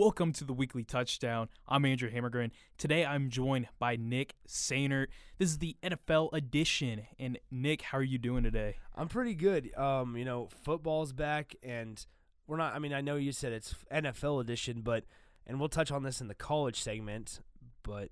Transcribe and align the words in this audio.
Welcome 0.00 0.32
to 0.32 0.44
the 0.44 0.54
weekly 0.54 0.82
touchdown. 0.82 1.50
I'm 1.68 1.84
Andrew 1.84 2.10
Hammergren. 2.10 2.52
Today 2.78 3.04
I'm 3.04 3.28
joined 3.28 3.68
by 3.78 3.96
Nick 3.96 4.34
Sainert. 4.48 5.08
This 5.36 5.50
is 5.50 5.58
the 5.58 5.76
NFL 5.82 6.32
edition. 6.32 7.02
And 7.18 7.38
Nick, 7.50 7.82
how 7.82 7.98
are 7.98 8.02
you 8.02 8.16
doing 8.16 8.42
today? 8.42 8.76
I'm 8.96 9.08
pretty 9.08 9.34
good. 9.34 9.76
Um, 9.76 10.16
you 10.16 10.24
know, 10.24 10.48
football's 10.64 11.12
back, 11.12 11.54
and 11.62 12.02
we're 12.46 12.56
not. 12.56 12.74
I 12.74 12.78
mean, 12.78 12.94
I 12.94 13.02
know 13.02 13.16
you 13.16 13.30
said 13.30 13.52
it's 13.52 13.74
NFL 13.92 14.40
edition, 14.40 14.80
but 14.80 15.04
and 15.46 15.60
we'll 15.60 15.68
touch 15.68 15.90
on 15.90 16.02
this 16.02 16.22
in 16.22 16.28
the 16.28 16.34
college 16.34 16.80
segment, 16.80 17.40
but 17.82 18.08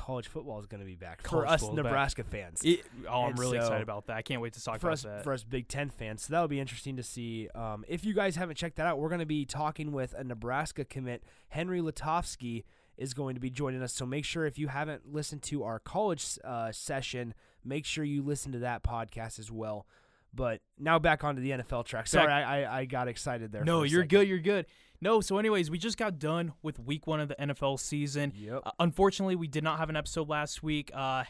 college 0.00 0.28
football 0.28 0.58
is 0.60 0.66
going 0.66 0.80
to 0.80 0.86
be 0.86 0.96
back 0.96 1.20
for 1.26 1.46
us 1.46 1.60
football's 1.60 1.76
back. 1.76 1.84
Nebraska 1.84 2.24
fans. 2.24 2.62
It- 2.64 2.84
oh, 3.08 3.24
I'm 3.24 3.34
really 3.36 3.58
so- 3.58 3.64
excited 3.64 3.82
about 3.82 4.06
that. 4.06 4.16
I 4.16 4.22
can't 4.22 4.40
wait 4.40 4.54
to 4.54 4.64
talk 4.64 4.80
for 4.80 4.86
about 4.88 4.94
us, 4.94 5.02
that. 5.02 5.24
for 5.24 5.32
us 5.32 5.44
Big 5.44 5.68
Ten 5.68 5.90
fans, 5.90 6.22
so 6.22 6.32
that'll 6.32 6.48
be 6.48 6.58
interesting 6.58 6.96
to 6.96 7.02
see. 7.02 7.48
Um, 7.54 7.84
if 7.86 8.04
you 8.04 8.14
guys 8.14 8.36
haven't 8.36 8.56
checked 8.56 8.76
that 8.76 8.86
out, 8.86 8.98
we're 8.98 9.10
going 9.10 9.20
to 9.20 9.26
be 9.26 9.44
talking 9.44 9.92
with 9.92 10.14
a 10.14 10.24
Nebraska 10.24 10.84
commit. 10.84 11.22
Henry 11.50 11.80
Latovsky 11.80 12.64
is 12.96 13.14
going 13.14 13.34
to 13.34 13.40
be 13.40 13.50
joining 13.50 13.82
us. 13.82 13.92
So 13.92 14.06
make 14.06 14.24
sure 14.24 14.46
if 14.46 14.58
you 14.58 14.68
haven't 14.68 15.12
listened 15.12 15.42
to 15.44 15.64
our 15.64 15.78
college 15.78 16.38
uh, 16.44 16.72
session, 16.72 17.34
make 17.64 17.84
sure 17.86 18.04
you 18.04 18.22
listen 18.22 18.52
to 18.52 18.58
that 18.60 18.82
podcast 18.82 19.38
as 19.38 19.50
well. 19.50 19.86
But 20.32 20.60
now 20.78 20.98
back 20.98 21.24
onto 21.24 21.42
the 21.42 21.50
NFL 21.50 21.86
track. 21.86 22.06
Sorry, 22.06 22.30
I, 22.32 22.62
I, 22.62 22.78
I 22.80 22.84
got 22.84 23.08
excited 23.08 23.52
there. 23.52 23.64
no, 23.64 23.82
you're 23.82 24.04
good. 24.04 24.28
You're 24.28 24.38
good. 24.38 24.66
No, 25.00 25.20
so 25.20 25.38
anyways, 25.38 25.70
we 25.70 25.78
just 25.78 25.96
got 25.96 26.18
done 26.18 26.52
with 26.62 26.78
week 26.78 27.06
one 27.06 27.20
of 27.20 27.28
the 27.28 27.36
NFL 27.36 27.80
season. 27.80 28.32
Yep. 28.36 28.62
Uh, 28.66 28.70
unfortunately, 28.78 29.34
we 29.36 29.48
did 29.48 29.64
not 29.64 29.78
have 29.78 29.88
an 29.88 29.96
episode 29.96 30.28
last 30.28 30.62
week. 30.62 30.90
Uh, 30.94 31.24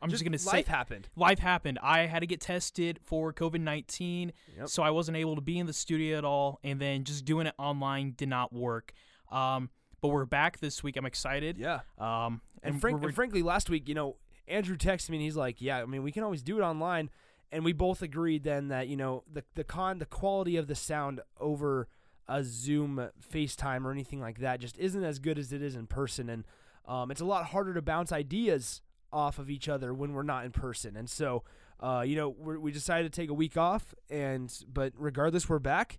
I'm 0.00 0.10
just, 0.10 0.22
gonna 0.24 0.38
say 0.38 0.58
life 0.58 0.66
happened. 0.68 1.08
life 1.16 1.38
happened. 1.40 1.78
I 1.82 2.06
had 2.06 2.20
to 2.20 2.26
get 2.26 2.40
tested 2.40 3.00
for 3.02 3.32
COVID 3.32 3.60
19, 3.60 4.32
Yep. 4.56 4.68
so 4.68 4.82
I 4.82 4.90
wasn't 4.90 5.16
able 5.16 5.34
to 5.34 5.40
be 5.40 5.58
in 5.58 5.66
the 5.66 5.72
studio 5.72 6.18
at 6.18 6.24
all. 6.24 6.60
And 6.62 6.80
then 6.80 7.02
just 7.04 7.24
doing 7.24 7.46
it 7.48 7.54
online 7.58 8.14
did 8.16 8.28
not 8.28 8.52
work. 8.52 8.92
Um, 9.30 9.70
but 10.00 10.08
we're 10.08 10.24
back 10.24 10.60
this 10.60 10.82
week. 10.84 10.96
I'm 10.96 11.06
excited. 11.06 11.58
Yeah. 11.58 11.80
Um, 11.98 12.40
And, 12.62 12.80
frank, 12.80 13.02
and 13.02 13.14
frankly, 13.14 13.42
last 13.42 13.68
week, 13.70 13.88
you 13.88 13.94
know, 13.94 14.16
Andrew 14.46 14.76
texted 14.76 15.10
me 15.10 15.16
and 15.18 15.22
he's 15.24 15.36
like, 15.36 15.60
"Yeah, 15.60 15.78
I 15.82 15.84
mean, 15.86 16.02
we 16.02 16.10
can 16.12 16.22
always 16.22 16.42
do 16.42 16.58
it 16.58 16.62
online." 16.62 17.10
And 17.50 17.64
we 17.64 17.72
both 17.72 18.00
agreed 18.02 18.44
then 18.44 18.68
that 18.68 18.88
you 18.88 18.96
know 18.96 19.24
the 19.32 19.42
the 19.54 19.64
con 19.64 19.98
the 19.98 20.06
quality 20.06 20.56
of 20.56 20.66
the 20.68 20.74
sound 20.74 21.20
over 21.40 21.88
a 22.28 22.44
Zoom 22.44 23.08
FaceTime 23.32 23.84
or 23.84 23.90
anything 23.92 24.20
like 24.20 24.38
that 24.40 24.60
just 24.60 24.78
isn't 24.78 25.02
as 25.04 25.18
good 25.18 25.38
as 25.38 25.52
it 25.52 25.62
is 25.62 25.74
in 25.74 25.86
person, 25.86 26.28
and 26.28 26.44
um, 26.86 27.10
it's 27.10 27.20
a 27.20 27.24
lot 27.24 27.46
harder 27.46 27.74
to 27.74 27.82
bounce 27.82 28.12
ideas 28.12 28.82
off 29.12 29.38
of 29.38 29.48
each 29.50 29.68
other 29.68 29.94
when 29.94 30.12
we're 30.12 30.22
not 30.22 30.44
in 30.44 30.50
person. 30.52 30.96
And 30.96 31.08
so, 31.08 31.42
uh, 31.80 32.02
you 32.06 32.16
know, 32.16 32.28
we're, 32.28 32.58
we 32.58 32.70
decided 32.72 33.10
to 33.12 33.20
take 33.20 33.30
a 33.30 33.34
week 33.34 33.56
off, 33.56 33.94
and 34.10 34.52
but 34.72 34.92
regardless, 34.96 35.48
we're 35.48 35.58
back. 35.58 35.98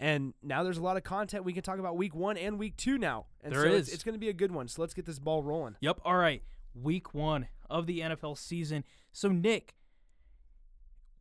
And 0.00 0.32
now 0.44 0.62
there's 0.62 0.78
a 0.78 0.82
lot 0.82 0.96
of 0.96 1.02
content 1.02 1.44
we 1.44 1.52
can 1.52 1.62
talk 1.64 1.80
about 1.80 1.96
week 1.96 2.14
one 2.14 2.36
and 2.36 2.56
week 2.56 2.76
two 2.76 2.98
now. 2.98 3.26
And 3.42 3.52
There 3.52 3.62
so 3.62 3.66
it's- 3.66 3.88
is. 3.88 3.94
It's, 3.94 4.04
going 4.04 4.14
to 4.14 4.18
be 4.20 4.28
a 4.28 4.32
good 4.32 4.52
one. 4.52 4.68
So 4.68 4.80
let's 4.80 4.94
get 4.94 5.06
this 5.06 5.18
ball 5.18 5.42
rolling. 5.42 5.74
Yep. 5.80 6.00
All 6.04 6.16
right. 6.16 6.40
Week 6.72 7.12
one 7.14 7.48
of 7.68 7.86
the 7.86 7.98
NFL 8.00 8.38
season. 8.38 8.84
So, 9.12 9.28
Nick, 9.28 9.74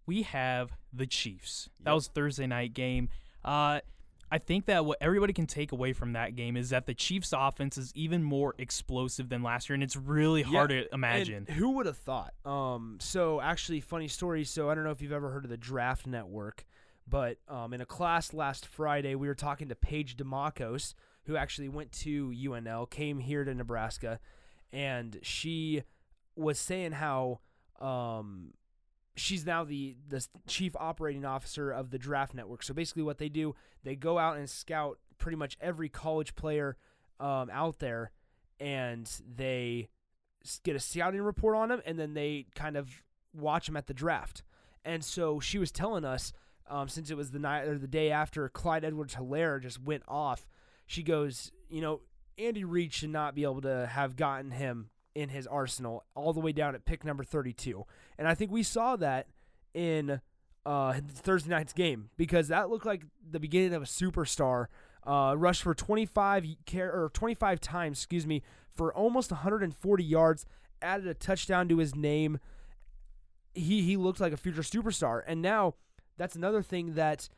we 0.05 0.21
have 0.23 0.71
the 0.94 1.05
Chiefs. 1.08 1.69
That 1.81 1.94
was 1.94 2.08
Thursday 2.08 2.45
night 2.47 2.73
game. 2.75 3.09
Uh, 3.44 3.80
I 4.30 4.39
think 4.39 4.66
that 4.66 4.86
what 4.86 4.97
everybody 5.00 5.31
can 5.31 5.45
take 5.45 5.72
away 5.72 5.94
from 5.94 6.14
that 6.14 6.36
game 6.36 6.58
is 6.58 6.72
that 6.72 6.86
the 6.86 6.94
Chiefs' 6.94 7.33
offense 7.36 7.78
is 7.78 7.94
even 7.95 8.23
more 8.23 8.56
explosive 8.58 9.30
than 9.30 9.42
last 9.42 9.70
year, 9.70 9.75
and 9.75 9.83
it's 9.83 9.95
really 9.95 10.42
hard 10.42 10.70
to 10.72 10.94
imagine. 10.94 11.45
And 11.47 11.58
who 11.58 11.72
would 11.72 11.86
have 11.86 11.97
thought? 11.97 12.33
Um, 12.45 12.98
so 13.00 13.39
actually, 13.39 13.80
funny 13.80 14.09
story. 14.09 14.44
So 14.44 14.70
I 14.70 14.75
don't 14.75 14.83
know 14.83 14.92
if 14.92 15.02
you've 15.02 15.14
ever 15.14 15.31
heard 15.31 15.45
of 15.45 15.50
the 15.50 15.58
Draft 15.58 16.05
Network, 16.08 16.66
but 17.08 17.38
um, 17.48 17.73
in 17.73 17.80
a 17.80 17.86
class 17.86 18.33
last 18.33 18.65
Friday, 18.65 19.15
we 19.15 19.27
were 19.27 19.36
talking 19.36 19.70
to 19.70 19.76
Paige 19.76 20.17
Demacos, 20.17 20.94
who 21.26 21.38
actually 21.38 21.70
went 21.70 21.94
to 21.94 22.30
UNL, 22.32 22.89
came 22.89 23.20
here 23.20 23.45
to 23.45 23.54
Nebraska, 23.54 24.20
and 24.73 25.20
she 25.21 25.83
was 26.36 26.59
saying 26.59 26.92
how 26.92 27.39
um, 27.80 28.54
she's 29.17 29.45
now 29.45 29.64
the 29.64 29.95
the 30.08 30.26
chief 30.48 30.76
operating 30.80 31.26
officer 31.26 31.72
of 31.72 31.89
the 31.89 31.98
Draft 31.98 32.33
Network. 32.33 32.64
So 32.64 32.73
basically, 32.73 33.04
what 33.04 33.17
they 33.17 33.30
do, 33.30 33.55
they 33.83 33.95
go 33.95 34.17
out 34.17 34.38
and 34.38 34.50
scout 34.50 35.00
pretty 35.17 35.36
much 35.36 35.58
every 35.60 35.89
college 35.89 36.36
player 36.36 36.78
um, 37.20 37.50
out 37.52 37.80
there, 37.80 38.11
and 38.60 39.10
they 39.36 39.89
get 40.64 40.76
a 40.76 40.80
scouting 40.80 41.22
report 41.22 41.56
on 41.56 41.70
them, 41.70 41.82
and 41.86 42.00
then 42.00 42.14
they 42.14 42.45
kind 42.56 42.77
of 42.77 42.89
watch 43.33 43.66
them 43.66 43.76
at 43.76 43.88
the 43.88 43.94
draft. 43.94 44.44
And 44.86 45.04
so 45.04 45.39
she 45.39 45.58
was 45.58 45.72
telling 45.72 46.06
us, 46.06 46.32
um, 46.70 46.88
since 46.88 47.10
it 47.10 47.17
was 47.17 47.32
the 47.32 47.39
night 47.39 47.67
or 47.67 47.77
the 47.77 47.88
day 47.88 48.11
after 48.11 48.48
Clyde 48.48 48.86
Edwards 48.86 49.16
Helaire 49.16 49.61
just 49.61 49.82
went 49.82 50.04
off, 50.08 50.48
she 50.86 51.04
goes, 51.04 51.52
you 51.70 51.82
know, 51.82 52.02
Andy 52.38 52.64
Reid 52.64 52.94
should 52.94 53.10
not 53.10 53.36
be 53.36 53.44
able 53.44 53.61
to 53.61 53.88
have 53.88 54.16
gotten 54.16 54.52
him 54.52 54.89
in 55.17 55.30
his 55.30 55.48
arsenal 55.48 56.04
all 56.14 56.32
the 56.32 56.39
way 56.39 56.52
down 56.52 56.76
at 56.76 56.86
pick 56.86 57.04
number 57.04 57.23
32. 57.23 57.83
And 58.20 58.28
I 58.28 58.36
think 58.36 58.52
we 58.52 58.61
saw 58.61 58.95
that 58.98 59.26
in 59.73 60.22
uh, 60.64 61.00
Thursday 61.11 61.50
night's 61.50 61.73
game 61.73 62.11
because 62.17 62.50
that 62.50 62.70
looked 62.70 62.86
like 62.86 63.02
the 63.27 63.39
beginning 63.39 63.73
of 63.73 63.82
a 63.82 63.86
superstar. 63.86 64.67
Uh, 65.04 65.33
rushed 65.36 65.64
for 65.64 65.73
25 65.73 66.45
car- 66.70 66.92
or 66.92 67.10
25 67.14 67.60
times, 67.60 67.98
excuse 67.98 68.27
me, 68.27 68.44
for 68.76 68.94
almost 68.94 69.32
140 69.32 70.04
yards. 70.04 70.45
Added 70.82 71.08
a 71.08 71.16
touchdown 71.16 71.67
to 71.70 71.77
his 71.77 71.95
name. 71.95 72.39
He 73.56 73.82
he 73.82 73.98
looked 73.98 74.20
like 74.20 74.33
a 74.33 74.38
future 74.38 74.61
superstar, 74.61 75.23
and 75.26 75.42
now 75.42 75.73
that's 76.17 76.36
another 76.36 76.61
thing 76.61 76.94
that 76.94 77.30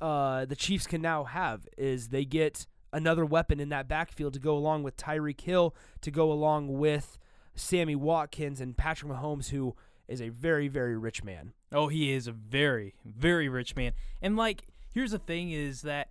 uh, 0.00 0.44
the 0.44 0.56
Chiefs 0.56 0.86
can 0.86 1.00
now 1.00 1.24
have 1.24 1.66
is 1.78 2.08
they 2.08 2.26
get 2.26 2.66
another 2.92 3.24
weapon 3.24 3.60
in 3.60 3.68
that 3.70 3.88
backfield 3.88 4.32
to 4.34 4.38
go 4.40 4.56
along 4.56 4.82
with 4.82 4.96
Tyreek 4.96 5.40
Hill, 5.40 5.74
to 6.00 6.10
go 6.10 6.30
along 6.32 6.78
with 6.78 7.18
Sammy 7.54 7.96
Watkins 7.96 8.60
and 8.60 8.76
Patrick 8.76 9.12
Mahomes, 9.12 9.50
who 9.50 9.74
is 10.06 10.20
a 10.20 10.28
very 10.30 10.68
very 10.68 10.96
rich 10.96 11.22
man. 11.24 11.52
Oh, 11.72 11.88
he 11.88 12.12
is 12.12 12.26
a 12.26 12.32
very, 12.32 12.94
very 13.04 13.48
rich 13.48 13.76
man. 13.76 13.92
And 14.22 14.36
like, 14.36 14.62
here's 14.90 15.10
the 15.10 15.18
thing: 15.18 15.50
is 15.50 15.82
that 15.82 16.08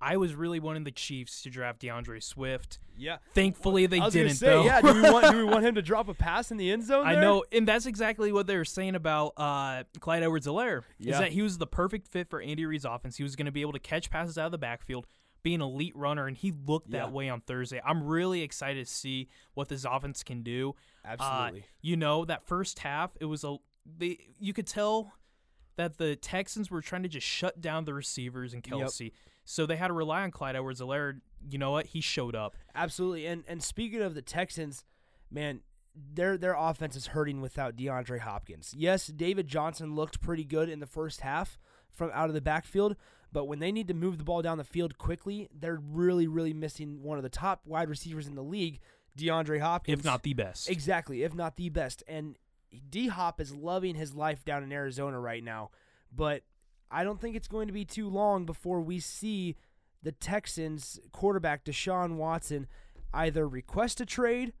I 0.00 0.16
was 0.18 0.34
really 0.34 0.60
wanting 0.60 0.84
the 0.84 0.90
Chiefs 0.90 1.42
to 1.42 1.50
draft 1.50 1.80
D'Andre 1.80 2.20
Swift. 2.20 2.78
Yeah, 2.96 3.16
Thankfully, 3.34 3.86
they 3.86 3.98
I 3.98 4.04
was 4.04 4.12
didn't. 4.12 4.34
say, 4.34 4.46
though. 4.46 4.64
yeah. 4.64 4.80
Do 4.80 4.92
we 4.94 5.00
want 5.10 5.30
do 5.32 5.38
we 5.38 5.44
want 5.52 5.64
him 5.64 5.74
to 5.74 5.82
drop 5.82 6.08
a 6.08 6.14
pass 6.14 6.50
in 6.52 6.58
the 6.58 6.70
end 6.70 6.84
zone? 6.84 7.06
I 7.06 7.16
know, 7.16 7.44
and 7.50 7.66
that's 7.66 7.86
exactly 7.86 8.30
what 8.30 8.46
they 8.46 8.56
were 8.56 8.64
saying 8.64 8.94
about 8.94 9.32
uh, 9.36 9.82
Clyde 9.98 10.22
Edwards-Helaire. 10.22 10.82
Is 11.00 11.18
that 11.18 11.32
he 11.32 11.42
was 11.42 11.58
the 11.58 11.66
perfect 11.66 12.06
fit 12.06 12.28
for 12.30 12.40
Andy 12.40 12.66
Reid's 12.66 12.84
offense. 12.84 13.16
He 13.16 13.22
was 13.24 13.34
going 13.34 13.46
to 13.46 13.52
be 13.52 13.62
able 13.62 13.72
to 13.72 13.80
catch 13.80 14.10
passes 14.10 14.38
out 14.38 14.46
of 14.46 14.52
the 14.52 14.58
backfield, 14.58 15.06
be 15.44 15.54
an 15.54 15.60
elite 15.60 15.94
runner, 15.94 16.26
and 16.26 16.36
he 16.36 16.50
looked 16.50 16.88
Yeah. 16.90 17.00
that 17.00 17.12
way 17.12 17.28
on 17.28 17.40
Thursday. 17.42 17.80
I'm 17.84 18.02
really 18.02 18.42
excited 18.42 18.84
to 18.86 18.92
see 18.92 19.28
what 19.54 19.68
this 19.68 19.84
offense 19.84 20.24
can 20.24 20.42
do. 20.42 20.74
Uh, 21.04 21.08
Absolutely. 21.20 21.66
you 21.80 21.96
know, 21.96 22.24
that 22.24 22.42
first 22.44 22.80
half, 22.80 23.12
it 23.20 23.26
was 23.26 23.44
a 23.44 23.58
they. 23.86 24.18
You 24.40 24.52
could 24.52 24.66
tell 24.66 25.12
that 25.76 25.98
the 25.98 26.16
Texans 26.16 26.70
were 26.70 26.80
trying 26.80 27.02
to 27.04 27.08
just 27.08 27.26
shut 27.26 27.60
down 27.60 27.84
the 27.84 27.94
receivers 27.94 28.52
and 28.54 28.62
Kelce, 28.62 29.00
Yep. 29.04 29.12
so 29.44 29.66
they 29.66 29.76
had 29.76 29.88
to 29.88 29.92
rely 29.92 30.22
on 30.22 30.30
Clyde 30.30 30.56
Edwards-Helaire. 30.56 31.20
You 31.50 31.58
know 31.58 31.72
what? 31.72 31.86
He 31.86 32.00
showed 32.00 32.34
up. 32.34 32.56
Absolutely. 32.74 33.26
And 33.26 33.44
and 33.46 33.62
speaking 33.62 34.00
of 34.02 34.14
the 34.14 34.22
Texans, 34.22 34.84
man, 35.30 35.60
their 35.94 36.38
their 36.38 36.54
offense 36.54 36.96
is 36.96 37.08
hurting 37.08 37.40
without 37.42 37.76
DeAndre 37.76 38.20
Hopkins. 38.20 38.74
Yes, 38.76 39.06
David 39.08 39.46
Johnson 39.46 39.94
looked 39.94 40.20
pretty 40.20 40.44
good 40.44 40.68
in 40.70 40.80
the 40.80 40.86
first 40.86 41.20
half 41.20 41.58
from 41.90 42.10
out 42.14 42.28
of 42.28 42.34
the 42.34 42.40
backfield, 42.40 42.96
but 43.34 43.46
when 43.46 43.58
they 43.58 43.72
need 43.72 43.88
to 43.88 43.94
move 43.94 44.16
the 44.16 44.24
ball 44.24 44.40
down 44.40 44.56
the 44.56 44.64
field 44.64 44.96
quickly, 44.96 45.50
they're 45.52 45.82
really 45.90 46.26
really 46.26 46.54
missing 46.54 47.02
one 47.02 47.18
of 47.18 47.24
the 47.24 47.28
top 47.28 47.66
wide 47.66 47.90
receivers 47.90 48.26
in 48.26 48.36
the 48.36 48.42
league, 48.42 48.78
DeAndre 49.18 49.60
Hopkins. 49.60 49.98
If 49.98 50.04
not 50.04 50.22
the 50.22 50.32
best. 50.32 50.70
Exactly, 50.70 51.24
if 51.24 51.34
not 51.34 51.56
the 51.56 51.68
best. 51.68 52.02
And 52.08 52.38
D 52.88 53.08
Hop 53.08 53.40
is 53.40 53.54
loving 53.54 53.96
his 53.96 54.14
life 54.14 54.44
down 54.44 54.62
in 54.62 54.72
Arizona 54.72 55.20
right 55.20 55.44
now, 55.44 55.70
but 56.14 56.44
I 56.90 57.02
don't 57.02 57.20
think 57.20 57.34
it's 57.34 57.48
going 57.48 57.66
to 57.66 57.72
be 57.72 57.84
too 57.84 58.08
long 58.08 58.46
before 58.46 58.80
we 58.80 59.00
see 59.00 59.56
the 60.02 60.12
Texans 60.12 61.00
quarterback 61.12 61.64
Deshaun 61.64 62.16
Watson 62.16 62.68
either 63.12 63.48
request 63.48 64.00
a 64.00 64.06
trade 64.06 64.52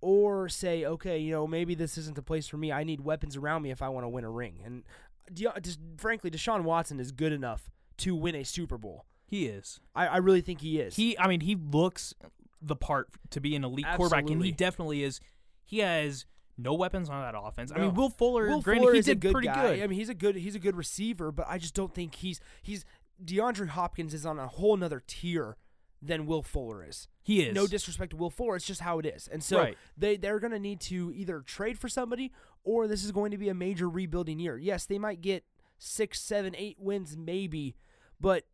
or 0.00 0.48
say, 0.48 0.84
okay, 0.84 1.18
you 1.18 1.32
know, 1.32 1.46
maybe 1.46 1.74
this 1.74 1.98
isn't 1.98 2.16
the 2.16 2.22
place 2.22 2.48
for 2.48 2.56
me. 2.56 2.72
I 2.72 2.82
need 2.82 3.00
weapons 3.00 3.36
around 3.36 3.62
me 3.62 3.70
if 3.70 3.82
I 3.82 3.88
want 3.88 4.04
to 4.04 4.08
win 4.08 4.24
a 4.24 4.30
ring. 4.30 4.60
And 4.64 4.84
De- 5.32 5.60
just 5.60 5.78
frankly, 5.98 6.30
Deshaun 6.30 6.62
Watson 6.62 6.98
is 6.98 7.12
good 7.12 7.32
enough 7.32 7.70
to 7.98 8.14
win 8.14 8.34
a 8.34 8.44
Super 8.44 8.78
Bowl. 8.78 9.06
he 9.26 9.46
is. 9.46 9.80
I, 9.94 10.06
I 10.06 10.16
really 10.18 10.40
think 10.42 10.60
he 10.60 10.78
is. 10.80 10.96
He, 10.96 11.18
I 11.18 11.26
mean, 11.28 11.40
he 11.40 11.54
looks 11.56 12.14
the 12.60 12.76
part 12.76 13.08
to 13.30 13.40
be 13.40 13.56
an 13.56 13.64
elite 13.64 13.86
quarterback, 13.96 14.28
and 14.30 14.44
he 14.44 14.52
definitely 14.52 15.02
is. 15.02 15.20
He 15.64 15.78
has 15.78 16.26
no 16.58 16.74
weapons 16.74 17.08
on 17.08 17.20
that 17.22 17.34
offense. 17.38 17.72
I 17.74 17.78
mean, 17.78 17.94
Will 17.94 18.10
Fuller, 18.10 18.46
Will 18.48 18.60
granted, 18.60 18.82
Fuller 18.82 18.92
he 18.92 18.98
is 19.00 19.08
a 19.08 19.14
did 19.14 19.20
good 19.20 19.32
pretty 19.32 19.48
guy. 19.48 19.76
good. 19.76 19.82
I 19.82 19.86
mean, 19.86 19.98
he's 19.98 20.08
a 20.10 20.14
good 20.14 20.36
he's 20.36 20.54
a 20.54 20.58
good 20.60 20.76
receiver, 20.76 21.32
but 21.32 21.46
I 21.48 21.58
just 21.58 21.74
don't 21.74 21.94
think 21.94 22.16
he's 22.16 22.40
he's 22.62 22.84
DeAndre 23.24 23.68
Hopkins 23.68 24.12
is 24.14 24.26
on 24.26 24.38
a 24.38 24.46
whole 24.48 24.76
nother 24.76 25.02
tier 25.06 25.56
than 26.04 26.26
Will 26.26 26.42
Fuller 26.42 26.84
is. 26.84 27.06
he 27.22 27.42
is. 27.42 27.54
No 27.54 27.66
disrespect 27.68 28.10
to 28.10 28.16
Will 28.16 28.30
Fuller, 28.30 28.56
it's 28.56 28.66
just 28.66 28.80
how 28.80 28.98
it 28.98 29.06
is. 29.06 29.28
And 29.28 29.42
so 29.42 29.58
Right. 29.58 29.78
they 29.96 30.16
they're 30.16 30.40
going 30.40 30.52
to 30.52 30.58
need 30.58 30.80
to 30.82 31.12
either 31.14 31.40
trade 31.40 31.78
for 31.78 31.88
somebody 31.88 32.32
or 32.64 32.86
this 32.88 33.04
is 33.04 33.12
going 33.12 33.30
to 33.30 33.38
be 33.38 33.48
a 33.48 33.54
major 33.54 33.88
rebuilding 33.88 34.38
year. 34.40 34.58
Yes, 34.58 34.84
they 34.84 34.98
might 34.98 35.20
get 35.20 35.44
six, 35.82 36.20
seven, 36.20 36.54
eight 36.56 36.76
wins 36.78 37.16
maybe, 37.16 37.74
but 38.20 38.44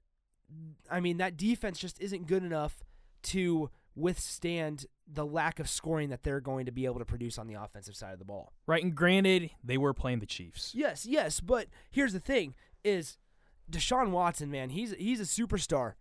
I 0.91 1.01
mean 1.01 1.19
that 1.19 1.37
defense 1.37 1.79
just 1.79 2.01
isn't 2.01 2.27
good 2.27 2.43
enough 2.43 2.83
to 3.25 3.71
withstand 3.95 4.87
the 5.07 5.27
lack 5.27 5.59
of 5.59 5.69
scoring 5.69 6.09
that 6.11 6.23
they're 6.23 6.41
going 6.41 6.67
to 6.67 6.73
be 6.73 6.87
able 6.87 6.99
to 6.99 7.05
produce 7.05 7.39
on 7.39 7.47
the 7.47 7.55
offensive 7.55 7.97
side 7.97 8.13
of 8.13 8.19
the 8.19 8.25
ball. 8.25 8.53
Right, 8.67 8.83
and 8.83 8.95
granted, 8.95 9.51
they 9.63 9.77
were 9.77 9.93
playing 9.93 10.21
the 10.21 10.27
Chiefs. 10.27 10.73
Yes, 10.75 11.05
yes, 11.05 11.41
but 11.41 11.67
here's 11.91 12.13
the 12.13 12.21
thing: 12.21 12.55
is 12.83 13.19
Deshaun 13.71 14.11
Watson, 14.11 14.51
man, 14.51 14.71
he's 14.71 14.93
he's 14.95 15.21
a 15.21 15.25
superstar, 15.25 15.95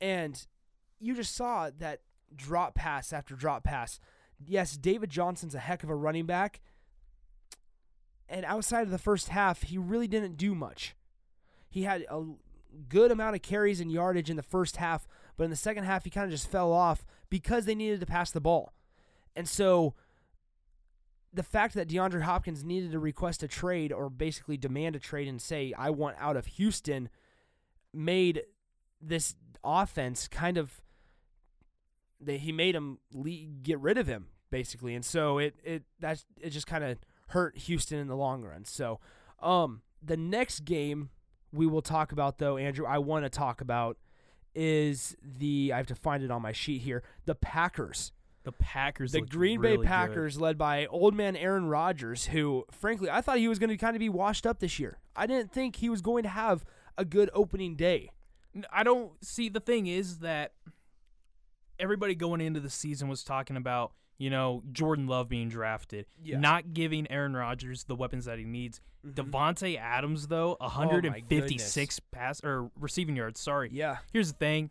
and 0.00 0.46
you 1.00 1.14
just 1.14 1.34
saw 1.34 1.70
that 1.78 2.00
drop 2.34 2.74
pass 2.74 3.12
after 3.12 3.34
drop 3.34 3.64
pass. 3.64 4.00
Yes, 4.44 4.76
David 4.76 5.10
Johnson's 5.10 5.54
a 5.54 5.60
heck 5.60 5.82
of 5.82 5.90
a 5.90 5.94
running 5.94 6.26
back, 6.26 6.60
and 8.28 8.44
outside 8.44 8.82
of 8.82 8.90
the 8.90 8.98
first 8.98 9.28
half, 9.28 9.62
he 9.62 9.78
really 9.78 10.08
didn't 10.08 10.36
do 10.36 10.54
much. 10.54 10.94
He 11.68 11.82
had 11.82 12.04
a 12.10 12.24
good 12.88 13.10
amount 13.10 13.36
of 13.36 13.42
carries 13.42 13.80
and 13.80 13.90
yardage 13.90 14.30
in 14.30 14.36
the 14.36 14.42
first 14.42 14.76
half, 14.76 15.06
but 15.36 15.44
in 15.44 15.50
the 15.50 15.56
second 15.56 15.84
half, 15.84 16.04
he 16.04 16.10
kind 16.10 16.24
of 16.24 16.30
just 16.30 16.50
fell 16.50 16.72
off 16.72 17.04
because 17.30 17.64
they 17.64 17.74
needed 17.74 18.00
to 18.00 18.06
pass 18.06 18.30
the 18.30 18.40
ball. 18.40 18.72
And 19.36 19.48
so 19.48 19.94
the 21.32 21.42
fact 21.42 21.74
that 21.74 21.88
DeAndre 21.88 22.22
Hopkins 22.22 22.64
needed 22.64 22.92
to 22.92 22.98
request 22.98 23.42
a 23.42 23.48
trade 23.48 23.92
or 23.92 24.08
basically 24.08 24.56
demand 24.56 24.94
a 24.96 25.00
trade 25.00 25.26
and 25.26 25.42
say, 25.42 25.74
I 25.76 25.90
want 25.90 26.16
out 26.20 26.36
of 26.36 26.46
Houston, 26.46 27.08
made 27.92 28.42
this 29.00 29.34
offense 29.62 30.28
kind 30.28 30.56
of. 30.56 30.80
He 32.26 32.52
made 32.52 32.74
him 32.74 32.98
get 33.62 33.78
rid 33.80 33.98
of 33.98 34.06
him 34.06 34.28
basically, 34.50 34.94
and 34.94 35.04
so 35.04 35.38
it 35.38 35.56
it 35.62 35.82
that's 35.98 36.24
it 36.40 36.50
just 36.50 36.66
kind 36.66 36.84
of 36.84 36.96
hurt 37.28 37.56
Houston 37.58 37.98
in 37.98 38.08
the 38.08 38.16
long 38.16 38.42
run. 38.42 38.64
So, 38.64 39.00
um, 39.42 39.82
the 40.02 40.16
next 40.16 40.64
game 40.64 41.10
we 41.52 41.66
will 41.66 41.82
talk 41.82 42.12
about 42.12 42.38
though, 42.38 42.56
Andrew, 42.56 42.86
I 42.86 42.98
want 42.98 43.24
to 43.24 43.30
talk 43.30 43.60
about 43.60 43.96
is 44.54 45.16
the 45.22 45.72
I 45.72 45.78
have 45.78 45.86
to 45.86 45.94
find 45.94 46.22
it 46.22 46.30
on 46.30 46.42
my 46.42 46.52
sheet 46.52 46.82
here. 46.82 47.02
The 47.26 47.34
Packers. 47.34 48.12
The 48.44 48.52
Packers, 48.52 49.12
The 49.12 49.22
Green 49.22 49.58
really 49.58 49.78
Bay 49.78 49.82
good. 49.82 49.86
Packers, 49.86 50.38
led 50.38 50.58
by 50.58 50.84
old 50.86 51.14
man 51.14 51.34
Aaron 51.34 51.66
Rodgers, 51.66 52.26
who, 52.26 52.66
frankly, 52.70 53.08
I 53.08 53.22
thought 53.22 53.38
he 53.38 53.48
was 53.48 53.58
going 53.58 53.70
to 53.70 53.76
kind 53.78 53.96
of 53.96 54.00
be 54.00 54.10
washed 54.10 54.46
up 54.46 54.58
this 54.58 54.78
year. 54.78 54.98
I 55.16 55.26
didn't 55.26 55.50
think 55.50 55.76
he 55.76 55.88
was 55.88 56.02
going 56.02 56.24
to 56.24 56.28
have 56.28 56.62
a 56.98 57.06
good 57.06 57.30
opening 57.32 57.74
day. 57.74 58.10
I 58.70 58.82
don't 58.82 59.12
see 59.24 59.48
the 59.48 59.60
thing 59.60 59.86
is 59.86 60.18
that 60.18 60.52
everybody 61.80 62.14
going 62.14 62.42
into 62.42 62.60
the 62.60 62.68
season 62.68 63.08
was 63.08 63.24
talking 63.24 63.56
about, 63.56 63.92
you 64.18 64.30
know, 64.30 64.62
Jordan 64.72 65.06
Love 65.06 65.28
being 65.28 65.48
drafted, 65.48 66.06
Yeah. 66.22 66.38
not 66.38 66.72
giving 66.72 67.10
Aaron 67.10 67.34
Rodgers 67.36 67.84
the 67.84 67.96
weapons 67.96 68.24
that 68.26 68.38
he 68.38 68.44
needs. 68.44 68.80
Davante 69.06 69.76
Adams 69.78 70.28
though, 70.28 70.56
Oh 70.60 70.68
156 70.68 72.00
pass 72.10 72.40
or 72.42 72.70
receiving 72.78 73.16
yards, 73.16 73.40
sorry. 73.40 73.70
Yeah. 73.72 73.98
Here's 74.12 74.32
the 74.32 74.38
thing. 74.38 74.70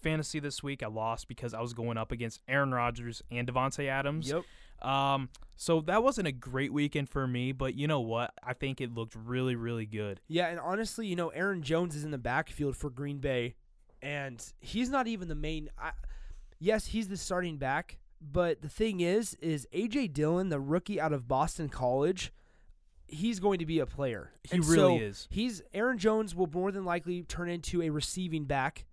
Fantasy 0.00 0.38
this 0.40 0.62
week 0.62 0.82
I 0.82 0.86
lost 0.86 1.26
because 1.28 1.52
I 1.54 1.60
was 1.60 1.74
going 1.74 1.98
up 1.98 2.12
against 2.12 2.40
Aaron 2.48 2.72
Rodgers 2.72 3.22
and 3.30 3.48
Davante 3.48 3.88
Adams. 3.88 4.28
Yep. 4.30 4.44
Um 4.88 5.28
so 5.56 5.80
that 5.82 6.04
wasn't 6.04 6.28
a 6.28 6.32
great 6.32 6.72
weekend 6.72 7.08
for 7.08 7.26
me, 7.26 7.50
but 7.50 7.74
you 7.74 7.88
know 7.88 7.98
what? 8.00 8.32
I 8.44 8.52
think 8.54 8.80
it 8.80 8.94
looked 8.94 9.16
really 9.16 9.56
really 9.56 9.86
good. 9.86 10.20
Yeah, 10.28 10.46
and 10.46 10.60
honestly, 10.60 11.06
you 11.08 11.16
know, 11.16 11.30
Aaron 11.30 11.62
Jones 11.62 11.96
is 11.96 12.04
in 12.04 12.12
the 12.12 12.18
backfield 12.18 12.76
for 12.76 12.88
Green 12.90 13.18
Bay, 13.18 13.56
and 14.00 14.40
he's 14.60 14.88
not 14.88 15.08
even 15.08 15.26
the 15.26 15.34
main. 15.34 15.68
I, 15.76 15.90
yes, 16.60 16.86
he's 16.86 17.08
the 17.08 17.16
starting 17.16 17.56
back, 17.56 17.98
but 18.20 18.62
the 18.62 18.68
thing 18.68 19.00
is, 19.00 19.34
is 19.40 19.66
AJ 19.72 20.12
Dillon, 20.12 20.48
the 20.48 20.60
rookie 20.60 21.00
out 21.00 21.12
of 21.12 21.28
Boston 21.28 21.68
College, 21.68 22.32
he's 23.06 23.40
going 23.40 23.58
to 23.58 23.66
be 23.66 23.78
a 23.78 23.86
player. 23.86 24.32
He 24.44 24.56
And 24.56 24.66
really 24.66 24.98
so 24.98 25.04
is. 25.04 25.28
He's 25.30 25.62
Aaron 25.72 25.98
Jones 25.98 26.34
will 26.34 26.48
more 26.52 26.70
than 26.70 26.84
likely 26.84 27.22
turn 27.22 27.48
into 27.48 27.82
a 27.82 27.90
receiving 27.90 28.44
back, 28.44 28.86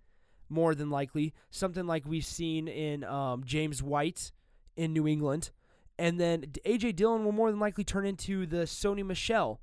more 0.48 0.74
than 0.74 0.90
likely 0.90 1.34
something 1.50 1.86
like 1.86 2.04
we've 2.06 2.24
seen 2.24 2.68
in 2.68 3.04
um, 3.04 3.42
James 3.44 3.82
White 3.82 4.32
in 4.76 4.92
New 4.92 5.06
England, 5.06 5.50
and 5.98 6.20
then 6.20 6.42
AJ 6.64 6.96
Dillon 6.96 7.24
will 7.24 7.32
more 7.32 7.50
than 7.50 7.60
likely 7.60 7.84
turn 7.84 8.06
into 8.06 8.46
the 8.46 8.64
Sony 8.64 9.04
Michel 9.04 9.60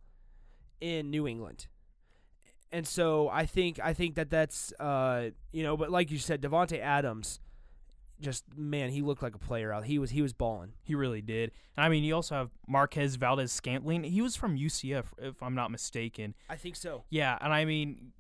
in 0.82 1.10
New 1.10 1.28
England. 1.28 1.68
And 2.72 2.88
so 2.88 3.30
I 3.30 3.46
think 3.46 3.80
I 3.80 3.94
think 3.94 4.16
that 4.16 4.32
that's 4.32 4.74
uh 4.80 5.30
you 5.52 5.64
know, 5.64 5.78
but 5.78 5.92
like 5.92 6.10
you 6.10 6.18
said, 6.18 6.42
Davante 6.42 6.80
Adams, 6.80 7.40
just 8.24 8.46
man, 8.56 8.90
he 8.90 9.02
looked 9.02 9.22
like 9.22 9.36
a 9.36 9.40
player 9.40 9.72
out. 9.72 9.86
He 9.86 10.00
was 10.00 10.12
he 10.12 10.22
was 10.22 10.34
balling. 10.34 10.74
He 10.82 10.96
really 10.96 11.22
did. 11.22 11.52
And 11.78 11.86
I 11.86 11.90
mean, 11.90 12.04
you 12.04 12.16
also 12.16 12.36
have 12.36 12.50
Marquez 12.68 13.16
Valdes 13.16 13.52
Scantling. 13.52 14.04
He 14.04 14.22
was 14.22 14.36
from 14.36 14.58
UCF, 14.58 15.06
if 15.20 15.44
I'm 15.44 15.54
not 15.54 15.70
mistaken. 15.70 16.34
I 16.50 16.56
think 16.56 16.76
so. 16.76 17.04
Yeah, 17.10 17.38
and 17.42 17.54
I 17.54 17.66
mean, 17.66 18.14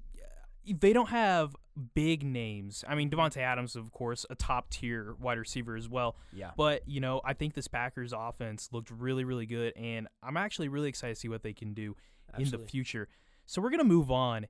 they 0.65 0.93
don't 0.93 1.09
have 1.09 1.55
big 1.95 2.23
names. 2.23 2.83
I 2.87 2.95
mean, 2.95 3.09
Davante 3.09 3.37
Adams, 3.37 3.75
of 3.75 3.91
course, 3.91 4.25
a 4.29 4.35
top 4.35 4.69
tier 4.69 5.15
wide 5.19 5.37
receiver 5.37 5.75
as 5.75 5.89
well. 5.89 6.17
Yeah. 6.31 6.51
But 6.55 6.87
you 6.87 6.99
know, 6.99 7.21
I 7.25 7.33
think 7.33 7.53
this 7.53 7.67
Packers 7.67 8.13
offense 8.15 8.69
looked 8.71 8.91
really, 8.91 9.23
really 9.23 9.45
good, 9.45 9.73
and 9.75 10.07
I'm 10.21 10.37
actually 10.37 10.67
really 10.67 10.89
excited 10.89 11.15
to 11.15 11.19
see 11.19 11.29
what 11.29 11.43
they 11.43 11.53
can 11.53 11.73
do 11.73 11.95
in 12.37 12.49
the 12.49 12.59
future. 12.59 13.07
So 13.45 13.61
we're 13.61 13.71
gonna 13.71 13.83
move 13.83 14.11
on. 14.11 14.47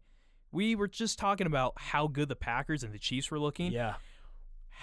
We 0.51 0.75
were 0.75 0.87
just 0.87 1.17
talking 1.17 1.47
about 1.47 1.73
how 1.77 2.07
good 2.07 2.29
the 2.29 2.35
Packers 2.35 2.83
and 2.83 2.93
the 2.93 2.99
Chiefs 2.99 3.31
were 3.31 3.39
looking. 3.39 3.71
Yeah. 3.71 3.95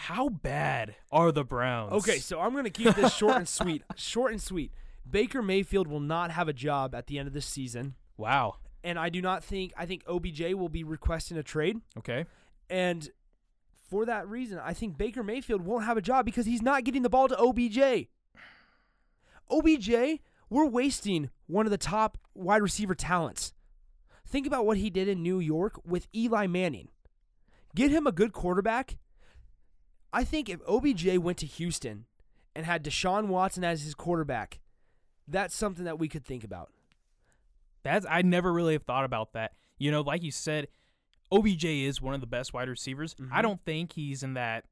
How 0.05 0.31
bad 0.31 0.97
are 1.13 1.31
the 1.31 1.45
Browns? 1.45 1.93
Okay, 1.93 2.19
so 2.21 2.41
I'm 2.41 2.53
going 2.53 2.65
to 2.65 2.71
keep 2.71 2.95
this 2.95 3.15
short 3.15 3.37
and 3.37 3.47
sweet. 3.47 3.83
Short 3.97 4.33
and 4.33 4.41
sweet. 4.41 4.73
Baker 5.09 5.43
Mayfield 5.43 5.87
will 5.89 6.01
not 6.01 6.31
have 6.31 6.49
a 6.49 6.55
job 6.55 6.95
at 6.95 7.07
the 7.07 7.19
end 7.19 7.29
of 7.29 7.35
this 7.35 7.45
season, 7.45 7.97
Wow. 8.17 8.55
and 8.83 8.99
I 8.99 9.11
do 9.11 9.21
not 9.21 9.45
think 9.45 9.75
I 9.77 9.85
think 9.85 10.03
OBJ 10.09 10.55
will 10.55 10.71
be 10.71 10.85
requesting 10.85 11.37
a 11.37 11.43
trade. 11.43 11.83
Okay. 11.99 12.25
And 12.71 13.11
for 13.91 14.07
that 14.07 14.27
reason, 14.27 14.59
I 14.59 14.73
think 14.73 14.97
Baker 14.97 15.23
Mayfield 15.23 15.61
won't 15.61 15.85
have 15.85 15.99
a 15.99 16.03
job 16.03 16.25
because 16.25 16.47
he's 16.47 16.63
not 16.63 16.85
getting 16.85 17.03
the 17.03 17.11
ball 17.11 17.29
to 17.29 17.37
OBJ. 17.39 18.09
OBJ, 19.51 20.21
we're 20.49 20.65
wasting 20.67 21.29
one 21.47 21.67
of 21.67 21.71
the 21.71 21.77
top 21.79 22.17
wide 22.35 22.63
receiver 22.63 22.95
talents. 22.95 23.53
Think 24.27 24.47
about 24.47 24.65
what 24.65 24.79
he 24.79 24.89
did 24.89 25.09
in 25.09 25.23
New 25.23 25.41
York 25.41 25.79
with 25.85 26.07
Eli 26.15 26.47
Manning. 26.47 26.89
Get 27.75 27.91
him 27.91 28.07
a 28.07 28.13
good 28.13 28.33
quarterback. 28.33 28.97
I 30.13 30.25
think 30.25 30.49
if 30.49 30.61
OBJ 30.69 31.19
went 31.19 31.39
to 31.39 31.47
Houston 31.47 32.07
and 32.55 32.67
had 32.67 32.85
Deshaun 32.85 33.27
Watson 33.27 33.63
as 33.65 33.83
his 33.83 33.95
quarterback, 33.95 34.61
that's 35.29 35.55
something 35.55 35.85
that 35.85 35.99
we 35.99 36.09
could 36.09 36.25
think 36.25 36.43
about. 36.45 36.71
That's 37.83 38.05
I 38.09 38.23
never 38.23 38.53
really 38.53 38.75
have 38.75 38.83
thought 38.83 39.05
about 39.05 39.33
that. 39.33 39.53
You 39.79 39.91
know, 39.91 40.01
like 40.03 40.23
you 40.23 40.31
said, 40.31 40.69
OBJ 41.33 41.65
is 41.65 42.03
one 42.03 42.15
of 42.15 42.21
the 42.21 42.27
best 42.27 42.53
wide 42.53 42.69
receivers. 42.69 43.15
I 43.31 43.39
Mhm. 43.39 43.43
don't 43.43 43.65
think 43.65 43.93
he's 43.93 44.23
in 44.23 44.35
that 44.35 44.65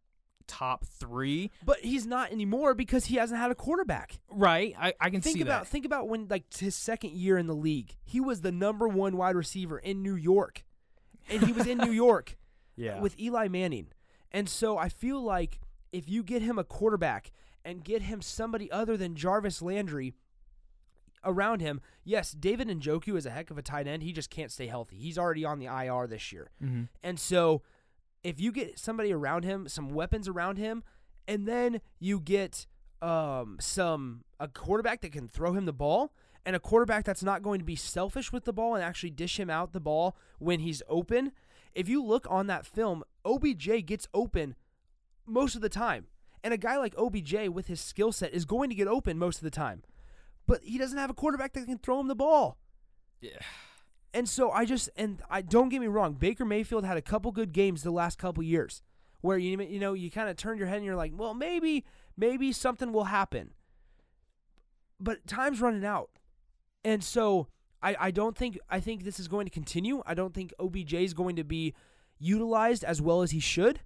top 0.46 0.84
three. 0.84 1.50
But 1.64 1.80
he's 1.80 2.06
not 2.06 2.32
anymore 2.32 2.74
because 2.74 3.06
he 3.06 3.16
hasn't 3.16 3.38
had 3.40 3.50
a 3.50 3.54
quarterback. 3.54 4.18
Right. 4.30 4.74
I, 4.78 4.92
I 5.00 5.10
can 5.10 5.20
think 5.20 5.36
see 5.36 5.42
about 5.42 5.64
that. 5.64 5.68
think 5.70 5.84
about 5.84 6.08
when 6.08 6.26
like 6.28 6.52
his 6.54 6.74
second 6.74 7.12
year 7.12 7.38
in 7.38 7.46
the 7.46 7.54
league, 7.54 7.96
he 8.04 8.18
was 8.20 8.40
the 8.40 8.52
number 8.52 8.88
one 8.88 9.16
wide 9.16 9.36
receiver 9.36 9.78
in 9.78 10.02
New 10.02 10.14
York, 10.16 10.64
and 11.30 11.42
he 11.44 11.52
was 11.52 11.66
in 11.66 11.78
New 11.78 11.92
York 11.92 12.36
Yeah. 12.76 13.00
with 13.00 13.18
Eli 13.20 13.48
Manning. 13.48 13.88
And 14.32 14.48
so 14.48 14.76
I 14.78 14.88
feel 14.88 15.22
like 15.22 15.58
if 15.92 16.08
you 16.08 16.22
get 16.22 16.42
him 16.42 16.58
a 16.58 16.64
quarterback 16.64 17.32
and 17.64 17.84
get 17.84 18.02
him 18.02 18.20
somebody 18.22 18.70
other 18.70 18.96
than 18.96 19.14
Jarvis 19.14 19.62
Landry 19.62 20.14
around 21.24 21.60
him, 21.60 21.80
yes, 22.04 22.32
David 22.32 22.68
and 22.68 22.82
Njoku 22.82 23.16
is 23.16 23.26
a 23.26 23.30
heck 23.30 23.50
of 23.50 23.58
a 23.58 23.62
tight 23.62 23.86
end. 23.86 24.02
He 24.02 24.12
just 24.12 24.30
can't 24.30 24.52
stay 24.52 24.66
healthy. 24.66 24.96
He's 24.96 25.18
already 25.18 25.44
on 25.44 25.58
the 25.58 25.66
IR 25.66 26.06
this 26.06 26.32
year. 26.32 26.50
hmm 26.60 26.84
And 27.02 27.18
so 27.18 27.62
if 28.22 28.40
you 28.40 28.52
get 28.52 28.78
somebody 28.78 29.12
around 29.12 29.44
him, 29.44 29.68
some 29.68 29.90
weapons 29.90 30.28
around 30.28 30.58
him, 30.58 30.82
and 31.26 31.46
then 31.46 31.80
you 31.98 32.20
get 32.20 32.66
um, 33.00 33.56
some 33.60 34.24
a 34.40 34.48
quarterback 34.48 35.00
that 35.02 35.12
can 35.12 35.28
throw 35.28 35.52
him 35.52 35.66
the 35.66 35.72
ball 35.72 36.12
and 36.44 36.56
a 36.56 36.60
quarterback 36.60 37.04
that's 37.04 37.22
not 37.22 37.42
going 37.42 37.58
to 37.60 37.64
be 37.64 37.76
selfish 37.76 38.32
with 38.32 38.44
the 38.44 38.52
ball 38.52 38.74
and 38.74 38.82
actually 38.82 39.10
dish 39.10 39.38
him 39.38 39.50
out 39.50 39.72
the 39.72 39.80
ball 39.80 40.16
when 40.38 40.60
he's 40.60 40.82
open. 40.88 41.32
If 41.74 41.88
you 41.88 42.02
look 42.02 42.26
on 42.28 42.46
that 42.46 42.66
film, 42.66 43.04
OBJ 43.24 43.86
gets 43.86 44.08
open 44.12 44.54
most 45.26 45.54
of 45.54 45.60
the 45.60 45.68
time. 45.68 46.06
And 46.42 46.54
a 46.54 46.58
guy 46.58 46.76
like 46.78 46.94
OBJ 46.96 47.48
with 47.48 47.66
his 47.66 47.80
skill 47.80 48.12
set 48.12 48.32
is 48.32 48.44
going 48.44 48.70
to 48.70 48.76
get 48.76 48.88
open 48.88 49.18
most 49.18 49.38
of 49.38 49.44
the 49.44 49.50
time. 49.50 49.82
But 50.46 50.62
he 50.62 50.78
doesn't 50.78 50.98
have 50.98 51.10
a 51.10 51.14
quarterback 51.14 51.52
that 51.52 51.66
can 51.66 51.78
throw 51.78 52.00
him 52.00 52.08
the 52.08 52.14
ball. 52.14 52.58
Yeah. 53.20 53.40
And 54.14 54.28
so 54.28 54.50
I 54.50 54.64
just 54.64 54.88
and 54.96 55.20
I 55.28 55.42
don't 55.42 55.68
get 55.68 55.80
me 55.80 55.86
wrong, 55.86 56.14
Baker 56.14 56.44
Mayfield 56.44 56.84
had 56.84 56.96
a 56.96 57.02
couple 57.02 57.30
good 57.30 57.52
games 57.52 57.82
the 57.82 57.90
last 57.90 58.18
couple 58.18 58.42
years 58.42 58.82
where 59.20 59.36
you 59.36 59.60
you 59.62 59.80
know 59.80 59.92
you 59.92 60.10
kind 60.10 60.28
of 60.28 60.36
turned 60.36 60.58
your 60.58 60.68
head 60.68 60.76
and 60.76 60.84
you're 60.84 60.96
like, 60.96 61.12
well, 61.14 61.34
maybe 61.34 61.84
maybe 62.16 62.52
something 62.52 62.92
will 62.92 63.04
happen. 63.04 63.50
But 65.00 65.26
time's 65.26 65.60
running 65.60 65.84
out, 65.84 66.10
and 66.84 67.04
so 67.04 67.48
I 67.82 67.96
I 67.98 68.10
don't 68.10 68.36
think 68.36 68.58
I 68.68 68.80
think 68.80 69.04
this 69.04 69.20
is 69.20 69.28
going 69.28 69.46
to 69.46 69.50
continue. 69.50 70.02
I 70.06 70.14
don't 70.14 70.34
think 70.34 70.52
OBJ 70.58 70.94
is 70.94 71.14
going 71.14 71.36
to 71.36 71.44
be 71.44 71.74
utilized 72.18 72.84
as 72.84 73.00
well 73.00 73.22
as 73.22 73.30
he 73.30 73.40
should, 73.40 73.80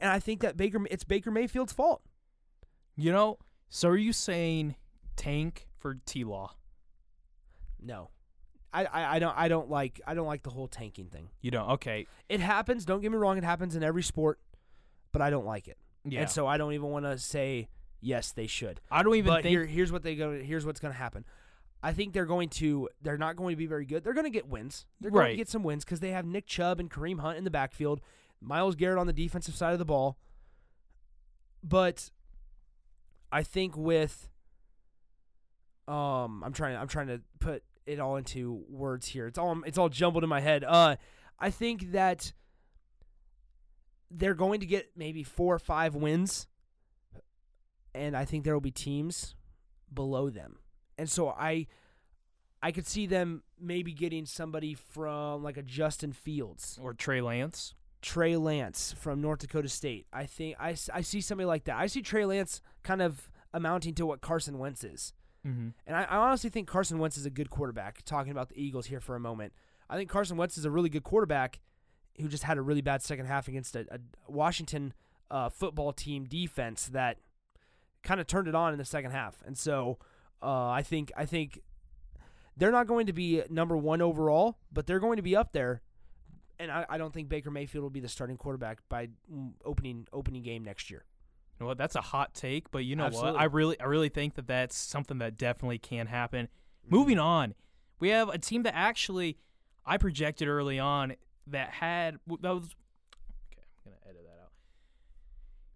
and 0.00 0.10
I 0.10 0.18
think 0.18 0.40
that 0.40 0.56
Baker 0.56 0.80
it's 0.90 1.04
Baker 1.04 1.30
Mayfield's 1.30 1.72
fault. 1.72 2.02
You 2.96 3.12
know, 3.12 3.38
so 3.68 3.88
are 3.90 3.96
you 3.96 4.12
saying 4.12 4.76
tank 5.16 5.66
for 5.78 5.98
T 6.06 6.24
Law? 6.24 6.54
No, 7.80 8.10
I, 8.72 8.84
I 8.86 9.16
I 9.16 9.18
don't 9.18 9.36
I 9.36 9.48
don't 9.48 9.70
like 9.70 10.00
I 10.06 10.14
don't 10.14 10.26
like 10.26 10.42
the 10.42 10.50
whole 10.50 10.66
tanking 10.68 11.06
thing. 11.06 11.28
You 11.40 11.50
don't. 11.50 11.70
Okay. 11.72 12.06
It 12.28 12.40
happens. 12.40 12.84
Don't 12.84 13.00
get 13.00 13.12
me 13.12 13.18
wrong. 13.18 13.38
It 13.38 13.44
happens 13.44 13.76
in 13.76 13.82
every 13.82 14.02
sport, 14.02 14.40
but 15.12 15.22
I 15.22 15.30
don't 15.30 15.46
like 15.46 15.68
it. 15.68 15.78
Yeah. 16.04 16.22
And 16.22 16.30
so 16.30 16.46
I 16.46 16.56
don't 16.56 16.72
even 16.72 16.88
want 16.88 17.04
to 17.04 17.18
say 17.18 17.68
yes 18.00 18.32
they 18.32 18.46
should. 18.46 18.80
I 18.90 19.02
don't 19.02 19.14
even 19.16 19.28
But 19.28 19.42
think. 19.42 19.50
here, 19.50 19.66
here's 19.66 19.92
what 19.92 20.02
they 20.02 20.16
go. 20.16 20.32
Here's 20.40 20.64
what's 20.66 20.80
going 20.80 20.92
to 20.92 20.98
happen. 20.98 21.24
I 21.82 21.92
think 21.92 22.12
they're 22.12 22.26
going 22.26 22.48
to. 22.50 22.88
They're 23.02 23.18
not 23.18 23.36
going 23.36 23.52
to 23.52 23.56
be 23.56 23.66
very 23.66 23.84
good. 23.84 24.02
They're 24.02 24.14
going 24.14 24.24
to 24.24 24.30
get 24.30 24.48
wins. 24.48 24.86
They're 25.00 25.10
going 25.10 25.30
to 25.30 25.36
get 25.36 25.48
some 25.48 25.62
wins 25.62 25.84
because 25.84 26.00
they 26.00 26.10
have 26.10 26.24
Nick 26.24 26.46
Chubb 26.46 26.80
and 26.80 26.90
Kareem 26.90 27.20
Hunt 27.20 27.38
in 27.38 27.44
the 27.44 27.50
backfield, 27.50 28.00
Myles 28.40 28.74
Garrett 28.74 28.98
on 28.98 29.06
the 29.06 29.12
defensive 29.12 29.54
side 29.54 29.72
of 29.72 29.78
the 29.78 29.84
ball. 29.84 30.18
But 31.62 32.10
I 33.30 33.42
think 33.42 33.76
with 33.76 34.28
um, 35.88 36.42
I'm 36.44 36.52
trying. 36.52 36.76
I'm 36.76 36.88
trying 36.88 37.08
to 37.08 37.20
put 37.38 37.62
it 37.86 38.00
all 38.00 38.16
into 38.16 38.64
words 38.68 39.06
here. 39.06 39.26
It's 39.26 39.38
all. 39.38 39.62
It's 39.64 39.78
all 39.78 39.88
jumbled 39.88 40.24
in 40.24 40.28
my 40.30 40.40
head. 40.40 40.64
Uh, 40.64 40.96
I 41.38 41.50
think 41.50 41.92
that 41.92 42.32
they're 44.10 44.34
going 44.34 44.60
to 44.60 44.66
get 44.66 44.90
maybe 44.96 45.22
four 45.22 45.54
or 45.54 45.58
five 45.58 45.94
wins, 45.94 46.46
and 47.94 48.16
I 48.16 48.24
think 48.24 48.44
there 48.44 48.54
will 48.54 48.60
be 48.60 48.72
teams 48.72 49.36
below 49.92 50.28
them, 50.28 50.58
and 50.98 51.10
so 51.10 51.28
I, 51.28 51.66
I 52.62 52.72
could 52.72 52.86
see 52.86 53.06
them 53.06 53.42
maybe 53.60 53.92
getting 53.92 54.26
somebody 54.26 54.74
from 54.74 55.42
like 55.42 55.56
a 55.56 55.62
Justin 55.62 56.12
Fields, 56.12 56.78
or 56.82 56.94
Trey 56.94 57.20
Lance. 57.20 57.74
Trey 58.02 58.36
Lance 58.36 58.94
from 58.98 59.20
North 59.20 59.40
Dakota 59.40 59.68
State. 59.68 60.06
I 60.12 60.26
think 60.26 60.56
I, 60.60 60.76
I 60.92 61.00
see 61.00 61.20
somebody 61.20 61.46
like 61.46 61.64
that. 61.64 61.76
I 61.76 61.86
see 61.86 62.02
Trey 62.02 62.24
Lance 62.24 62.60
kind 62.82 63.02
of 63.02 63.30
amounting 63.52 63.94
to 63.94 64.06
what 64.06 64.20
Carson 64.20 64.58
Wentz 64.58 64.84
is. 64.84 65.12
Mm-hmm. 65.46 65.68
And 65.86 65.96
I, 65.96 66.04
I 66.04 66.16
honestly 66.16 66.50
think 66.50 66.68
Carson 66.68 66.98
Wentz 66.98 67.16
is 67.16 67.26
a 67.26 67.30
good 67.30 67.50
quarterback. 67.50 68.02
Talking 68.04 68.32
about 68.32 68.48
the 68.48 68.62
Eagles 68.62 68.86
here 68.86 69.00
for 69.00 69.16
a 69.16 69.20
moment, 69.20 69.52
I 69.88 69.96
think 69.96 70.10
Carson 70.10 70.36
Wentz 70.36 70.58
is 70.58 70.64
a 70.64 70.70
really 70.70 70.88
good 70.88 71.04
quarterback 71.04 71.60
who 72.20 72.28
just 72.28 72.44
had 72.44 72.58
a 72.58 72.62
really 72.62 72.80
bad 72.80 73.02
second 73.02 73.26
half 73.26 73.48
against 73.48 73.76
a, 73.76 73.86
a 73.90 73.98
Washington 74.28 74.92
uh, 75.30 75.48
football 75.48 75.92
team 75.92 76.24
defense 76.24 76.86
that 76.86 77.18
kind 78.02 78.20
of 78.20 78.26
turned 78.26 78.48
it 78.48 78.54
on 78.54 78.72
in 78.72 78.78
the 78.78 78.84
second 78.84 79.10
half. 79.10 79.42
And 79.44 79.56
so 79.58 79.98
uh, 80.42 80.68
I 80.68 80.82
think 80.82 81.12
I 81.16 81.26
think 81.26 81.60
they're 82.56 82.72
not 82.72 82.86
going 82.86 83.06
to 83.06 83.12
be 83.12 83.42
number 83.50 83.76
one 83.76 84.00
overall, 84.00 84.58
but 84.72 84.86
they're 84.86 85.00
going 85.00 85.16
to 85.16 85.22
be 85.22 85.36
up 85.36 85.52
there. 85.52 85.82
And 86.58 86.70
I, 86.70 86.86
I 86.88 86.98
don't 86.98 87.12
think 87.12 87.28
Baker 87.28 87.50
Mayfield 87.50 87.82
will 87.82 87.90
be 87.90 88.00
the 88.00 88.08
starting 88.08 88.36
quarterback 88.36 88.78
by 88.88 89.08
opening 89.64 90.06
opening 90.12 90.42
game 90.42 90.64
next 90.64 90.90
year. 90.90 91.04
You 91.58 91.64
know 91.64 91.68
what? 91.68 91.78
That's 91.78 91.96
a 91.96 92.00
hot 92.00 92.34
take, 92.34 92.70
but 92.70 92.84
you 92.84 92.96
know 92.96 93.04
Absolutely. 93.04 93.32
what? 93.32 93.40
I 93.40 93.44
really, 93.44 93.80
I 93.80 93.84
really 93.84 94.08
think 94.08 94.34
that 94.34 94.46
that's 94.46 94.76
something 94.76 95.18
that 95.18 95.38
definitely 95.38 95.78
can 95.78 96.06
happen. 96.06 96.48
Moving 96.88 97.18
on, 97.18 97.54
we 97.98 98.10
have 98.10 98.28
a 98.28 98.38
team 98.38 98.62
that 98.64 98.74
actually 98.74 99.38
I 99.84 99.96
projected 99.96 100.48
early 100.48 100.78
on 100.78 101.14
that 101.46 101.70
had 101.70 102.18
that 102.40 102.54
was. 102.54 102.64
Okay, 103.52 103.62
I'm 103.84 103.92
gonna 103.92 103.96
edit 104.08 104.22
that 104.24 104.42
out. 104.42 104.52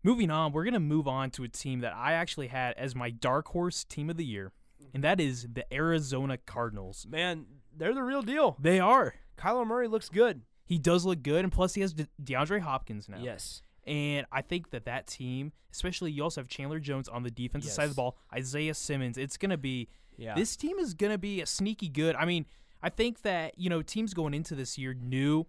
Moving 0.02 0.30
on, 0.30 0.52
we're 0.52 0.64
gonna 0.64 0.80
move 0.80 1.06
on 1.06 1.30
to 1.32 1.44
a 1.44 1.48
team 1.48 1.80
that 1.80 1.94
I 1.94 2.12
actually 2.14 2.46
had 2.48 2.74
as 2.78 2.94
my 2.94 3.10
dark 3.10 3.48
horse 3.48 3.84
team 3.84 4.08
of 4.10 4.16
the 4.16 4.24
year, 4.24 4.52
and 4.94 5.04
that 5.04 5.20
is 5.20 5.46
the 5.52 5.70
Arizona 5.72 6.38
Cardinals. 6.38 7.06
Man, 7.08 7.46
they're 7.76 7.94
the 7.94 8.02
real 8.02 8.22
deal. 8.22 8.56
They 8.58 8.80
are. 8.80 9.14
Kyler 9.36 9.66
Murray 9.66 9.88
looks 9.88 10.08
good. 10.08 10.42
He 10.64 10.78
does 10.78 11.04
look 11.04 11.22
good, 11.22 11.44
and 11.44 11.52
plus 11.52 11.74
he 11.74 11.80
has 11.82 11.92
De- 11.92 12.08
DeAndre 12.22 12.60
Hopkins 12.60 13.08
now. 13.08 13.18
Yes. 13.20 13.62
And 13.86 14.26
I 14.30 14.42
think 14.42 14.70
that 14.70 14.84
that 14.84 15.06
team, 15.06 15.52
especially 15.72 16.12
you 16.12 16.22
also 16.22 16.40
have 16.42 16.48
Chandler 16.48 16.78
Jones 16.78 17.08
on 17.08 17.22
the 17.22 17.30
defensive 17.30 17.72
side 17.72 17.84
of 17.84 17.90
the 17.90 17.94
ball, 17.96 18.16
Isaiah 18.32 18.74
Simmons. 18.74 19.18
It's 19.18 19.36
going 19.36 19.50
to 19.50 19.56
be 19.56 19.88
Yeah. 20.16 20.34
this 20.34 20.56
team 20.56 20.78
is 20.78 20.94
going 20.94 21.10
to 21.12 21.18
be 21.18 21.40
a 21.40 21.46
sneaky 21.46 21.88
good. 21.88 22.14
I 22.14 22.24
mean, 22.24 22.46
I 22.82 22.88
think 22.90 23.22
that 23.22 23.58
you 23.58 23.68
know 23.68 23.82
teams 23.82 24.14
going 24.14 24.32
into 24.34 24.54
this 24.54 24.78
year 24.78 24.94
knew 24.94 25.46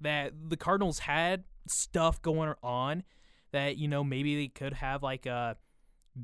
that 0.00 0.32
the 0.48 0.56
Cardinals 0.56 1.00
had 1.00 1.44
stuff 1.66 2.20
going 2.20 2.52
on 2.62 3.04
that 3.52 3.76
you 3.76 3.88
know 3.88 4.04
maybe 4.04 4.36
they 4.36 4.48
could 4.48 4.74
have 4.74 5.02
like 5.02 5.26
a 5.26 5.56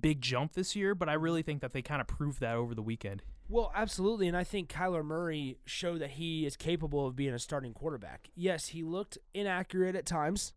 big 0.01 0.21
jump 0.21 0.53
this 0.53 0.75
year, 0.75 0.95
but 0.95 1.09
I 1.09 1.15
really 1.15 1.43
think 1.43 1.61
that 1.61 1.73
they 1.73 1.83
kind 1.83 2.01
of 2.01 2.07
proved 2.07 2.41
that 2.41 2.57
over 2.57 2.75
the 2.75 2.83
weekend. 2.83 3.23
Well, 3.49 3.71
absolutely, 3.75 4.27
and 4.27 4.37
I 4.37 4.45
think 4.45 4.71
Kyler 4.71 5.05
Murray 5.05 5.59
showed 5.67 6.01
that 6.01 6.13
he 6.13 6.47
is 6.47 6.57
capable 6.57 7.07
of 7.07 7.15
being 7.15 7.35
a 7.35 7.39
starting 7.39 7.75
quarterback. 7.75 8.31
Yes, 8.35 8.69
he 8.69 8.83
looked 8.83 9.19
inaccurate 9.35 9.95
at 9.95 10.07
times, 10.07 10.55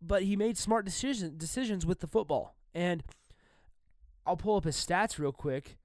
but 0.00 0.24
he 0.24 0.36
made 0.36 0.58
smart 0.58 0.84
decision, 0.84 1.38
decisions 1.38 1.86
with 1.86 2.00
the 2.00 2.06
football. 2.06 2.54
And 2.74 3.02
I'll 4.26 4.36
pull 4.36 4.56
up 4.56 4.64
his 4.64 4.76
stats 4.76 5.18
real 5.18 5.32
quick. 5.32 5.78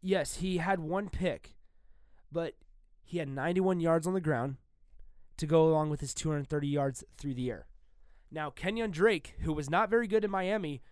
Yes, 0.00 0.36
he 0.36 0.56
had 0.56 0.80
one 0.80 1.10
pick, 1.10 1.54
but 2.32 2.54
he 3.04 3.18
had 3.18 3.28
91 3.28 3.80
yards 3.80 4.06
on 4.06 4.14
the 4.14 4.20
ground 4.20 4.56
to 5.36 5.46
go 5.46 5.68
along 5.68 5.90
with 5.90 6.00
his 6.00 6.14
230 6.14 6.66
yards 6.66 7.04
through 7.18 7.34
the 7.34 7.50
air. 7.50 7.66
Now, 8.30 8.50
Kenyon 8.50 8.90
Drake, 8.90 9.34
who 9.40 9.52
was 9.52 9.70
not 9.70 9.88
very 9.90 10.06
good 10.06 10.24
in 10.24 10.30
Miami, 10.30 10.82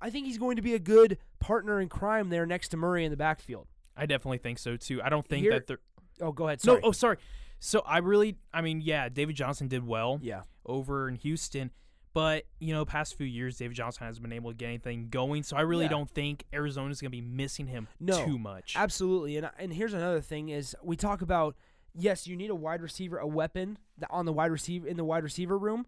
I 0.00 0.10
think 0.10 0.26
he's 0.26 0.38
going 0.38 0.56
to 0.56 0.62
be 0.62 0.74
a 0.74 0.78
good 0.78 1.18
partner 1.38 1.80
in 1.80 1.88
crime 1.88 2.30
there 2.30 2.46
next 2.46 2.68
to 2.68 2.76
Murray 2.76 3.04
in 3.04 3.10
the 3.10 3.16
backfield. 3.16 3.68
I 3.96 4.06
definitely 4.06 4.38
think 4.38 4.58
so 4.58 4.76
too. 4.76 5.00
I 5.02 5.08
don't 5.08 5.26
think 5.26 5.42
Here- 5.42 5.52
that 5.52 5.66
they're 5.66 5.78
Oh, 6.22 6.32
go 6.32 6.48
ahead. 6.48 6.60
Sorry. 6.60 6.80
no. 6.82 6.88
Oh, 6.88 6.92
sorry. 6.92 7.16
So 7.60 7.80
I 7.86 7.98
really, 7.98 8.36
I 8.52 8.60
mean, 8.60 8.80
yeah, 8.82 9.08
David 9.08 9.36
Johnson 9.36 9.68
did 9.68 9.86
well. 9.86 10.18
yeah. 10.22 10.42
over 10.66 11.08
in 11.08 11.14
Houston. 11.16 11.70
But, 12.12 12.44
you 12.58 12.74
know, 12.74 12.84
past 12.84 13.16
few 13.16 13.26
years, 13.26 13.56
David 13.56 13.74
Johnson 13.76 14.04
hasn't 14.04 14.22
been 14.22 14.32
able 14.32 14.50
to 14.50 14.56
get 14.56 14.66
anything 14.66 15.08
going. 15.10 15.42
So 15.42 15.56
I 15.56 15.60
really 15.62 15.84
Yeah. 15.84 15.90
don't 15.90 16.10
think 16.10 16.44
Arizona's 16.52 17.00
going 17.00 17.10
to 17.10 17.16
be 17.16 17.20
missing 17.22 17.66
him 17.68 17.88
No, 17.98 18.24
too 18.26 18.38
much. 18.38 18.74
Absolutely. 18.76 19.36
And 19.36 19.48
and 19.58 19.72
here's 19.72 19.94
another 19.94 20.20
thing 20.20 20.48
is 20.50 20.76
we 20.82 20.96
talk 20.96 21.22
about 21.22 21.56
yes, 21.94 22.26
you 22.26 22.36
need 22.36 22.50
a 22.50 22.54
wide 22.54 22.82
receiver, 22.82 23.16
a 23.18 23.26
weapon 23.26 23.78
on 24.10 24.26
the 24.26 24.32
wide 24.32 24.50
receiver 24.50 24.86
in 24.88 24.96
the 24.96 25.04
wide 25.04 25.22
receiver 25.24 25.56
room. 25.58 25.86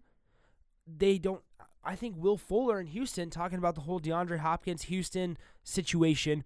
They 0.85 1.17
don't 1.17 1.41
I 1.83 1.95
think 1.95 2.15
Will 2.17 2.37
Fuller 2.37 2.79
in 2.79 2.87
Houston 2.87 3.29
talking 3.29 3.57
about 3.57 3.75
the 3.75 3.81
whole 3.81 3.99
DeAndre 3.99 4.39
Hopkins 4.39 4.83
Houston 4.83 5.37
situation. 5.63 6.45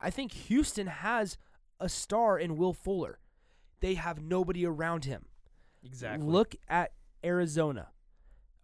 I 0.00 0.10
think 0.10 0.32
Houston 0.32 0.86
has 0.86 1.36
a 1.80 1.88
star 1.88 2.38
in 2.38 2.56
Will 2.56 2.72
Fuller. 2.72 3.18
They 3.80 3.94
have 3.94 4.22
nobody 4.22 4.64
around 4.64 5.04
him. 5.04 5.26
exactly. 5.84 6.28
Look 6.28 6.54
at 6.68 6.92
Arizona. 7.24 7.88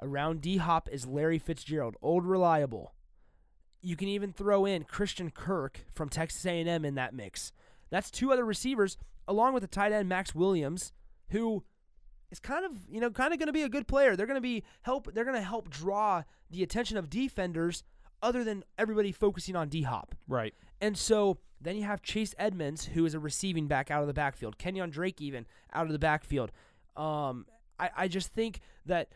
Around 0.01 0.41
D 0.41 0.59
Hop 0.59 0.89
is 0.91 1.07
Larry 1.07 1.39
Fitzgerald, 1.39 1.97
old 2.03 2.25
reliable. 2.25 2.95
You 3.81 3.97
can 3.97 4.09
even 4.09 4.33
throw 4.33 4.65
in 4.65 4.85
Christian 4.85 5.31
Kirk 5.31 5.85
from 5.93 6.09
Texas 6.09 6.45
A&M 6.47 6.85
in 6.85 6.95
that 6.95 7.15
mix. 7.15 7.53
That's 7.91 8.11
two 8.11 8.33
other 8.33 8.45
receivers, 8.45 8.97
along 9.29 9.55
with 9.55 9.63
the 9.63 9.69
tight 9.69 9.93
end 9.93 10.09
Maxx 10.09 10.35
Williams, 10.35 10.93
who 11.29 11.65
is 12.35 12.41
kind 12.41 12.65
of 12.65 12.73
you 12.91 13.01
know 13.01 13.11
kind 13.11 13.33
of 13.33 13.39
going 13.39 13.47
to 13.47 13.53
be 13.53 13.63
a 13.63 13.69
good 13.69 13.87
player. 13.87 14.17
They're 14.17 14.27
going 14.27 14.37
to 14.37 14.43
be 14.43 14.65
help. 14.83 15.13
They're 15.15 15.25
going 15.25 15.37
to 15.37 15.43
help 15.43 15.71
draw 15.71 16.25
the 16.51 16.63
attention 16.63 16.97
of 16.97 17.09
defenders, 17.09 17.85
other 18.23 18.45
than 18.45 18.65
everybody 18.77 19.13
focusing 19.13 19.57
on 19.57 19.69
D 19.69 19.83
Hop. 19.83 20.15
Right. 20.29 20.55
And 20.81 20.99
so 20.99 21.39
then 21.61 21.77
you 21.77 21.85
have 21.85 22.03
Chase 22.03 22.35
Edmonds, 22.39 22.87
who 22.87 23.07
is 23.07 23.15
a 23.15 23.21
receiving 23.21 23.69
back 23.69 23.91
out 23.91 24.03
of 24.03 24.09
the 24.09 24.15
backfield. 24.15 24.59
Kenyon 24.59 24.91
Drake, 24.91 25.21
even 25.21 25.47
out 25.73 25.87
of 25.87 25.93
the 25.93 25.99
backfield. 25.99 26.51
Um, 26.97 27.47
I, 27.79 27.91
I 27.97 28.09
just 28.09 28.33
think 28.33 28.61
that 28.85 29.09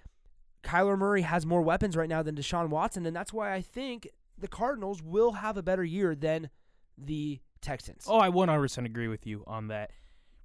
Kyler 0.62 0.96
Murray 0.96 1.22
has 1.22 1.44
more 1.44 1.62
weapons 1.62 1.96
right 1.96 2.08
now 2.08 2.22
than 2.22 2.36
Deshaun 2.36 2.68
Watson, 2.68 3.04
and 3.04 3.14
that's 3.14 3.32
why 3.32 3.52
I 3.52 3.60
think 3.60 4.08
the 4.38 4.48
Cardinals 4.48 5.02
will 5.02 5.32
have 5.32 5.56
a 5.56 5.62
better 5.62 5.84
year 5.84 6.14
than 6.14 6.50
the 6.96 7.40
Texans. 7.60 8.04
Oh, 8.08 8.18
I 8.18 8.30
100% 8.30 8.86
agree 8.86 9.08
with 9.08 9.26
you 9.26 9.44
on 9.46 9.68
that. 9.68 9.90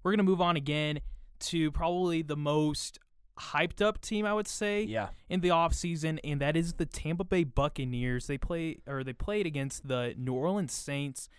We're 0.03 0.12
going 0.12 0.18
to 0.18 0.24
move 0.24 0.42
on 0.42 0.58
again 0.58 1.00
to 1.48 1.72
probably 1.72 2.22
the 2.22 2.36
most 2.38 3.00
hyped 3.40 3.82
up 3.82 4.00
team, 4.00 4.26
I 4.26 4.34
would 4.34 4.48
say. 4.48 4.84
yeah. 4.84 5.10
in 5.30 5.42
the 5.42 5.50
offseason, 5.50 6.20
and 6.24 6.40
that 6.42 6.56
is 6.56 6.74
the 6.74 6.86
Tampa 6.86 7.24
Bay 7.24 7.44
Buccaneers. 7.44 8.28
They 8.28 8.38
play 8.38 8.78
or 8.88 9.04
they 9.04 9.14
played 9.14 9.46
against 9.48 9.88
the 9.88 10.14
New 10.18 10.34
Orleans 10.34 10.72
Saints. 10.74 11.30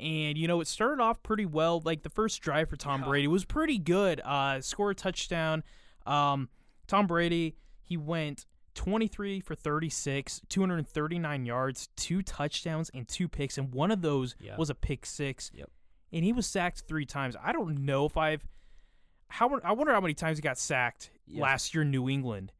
And 0.00 0.36
you 0.36 0.46
know, 0.48 0.60
it 0.60 0.66
started 0.66 1.00
off 1.02 1.22
pretty 1.22 1.46
well. 1.46 1.80
Like 1.84 2.02
the 2.02 2.10
first 2.10 2.40
drive 2.42 2.68
for 2.68 2.76
Tom 2.76 3.00
Yeah. 3.02 3.06
Brady 3.08 3.28
was 3.28 3.44
pretty 3.44 3.78
good. 3.78 4.20
Uh 4.24 4.60
score 4.60 4.90
a 4.90 4.94
touchdown. 4.94 5.62
Um 6.04 6.48
Tom 6.86 7.06
Brady, 7.06 7.56
he 7.82 7.96
went 7.96 8.44
23 8.74 9.40
for 9.40 9.54
36, 9.54 10.42
239 10.50 11.46
yards, 11.46 11.88
two 11.96 12.22
touchdowns 12.22 12.90
and 12.92 13.08
two 13.08 13.26
picks 13.28 13.56
and 13.56 13.72
one 13.72 13.90
of 13.90 14.02
those 14.02 14.34
Yeah. 14.38 14.56
was 14.56 14.68
a 14.68 14.74
pick 14.74 15.06
6. 15.06 15.50
Yep. 15.54 15.70
And 16.12 16.24
he 16.24 16.32
was 16.32 16.46
sacked 16.46 16.82
3 16.86 17.06
times. 17.06 17.34
I 17.42 17.52
don't 17.52 17.78
know 17.84 18.04
if 18.04 18.16
I've 18.16 18.44
how 19.28 19.58
I 19.64 19.72
wonder 19.72 19.92
how 19.92 20.00
many 20.00 20.14
times 20.14 20.38
he 20.38 20.42
got 20.42 20.58
sacked 20.58 21.10
Yeah. 21.26 21.42
last 21.42 21.74
year 21.74 21.82
in 21.82 21.90
New 21.90 22.08
England. 22.08 22.52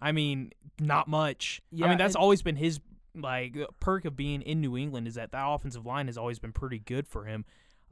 I 0.00 0.12
mean, 0.12 0.50
not 0.80 1.08
much. 1.08 1.60
I 1.82 1.88
mean, 1.88 1.98
that's 1.98 2.16
always 2.16 2.42
been 2.42 2.56
his 2.56 2.80
like 3.14 3.56
perk 3.78 4.04
of 4.04 4.16
being 4.16 4.40
in 4.42 4.60
New 4.60 4.76
England 4.76 5.06
is 5.06 5.14
that 5.16 5.32
that 5.32 5.44
offensive 5.46 5.84
line 5.84 6.06
has 6.06 6.16
always 6.16 6.38
been 6.38 6.52
pretty 6.52 6.78
good 6.78 7.06
for 7.06 7.24
him. 7.24 7.44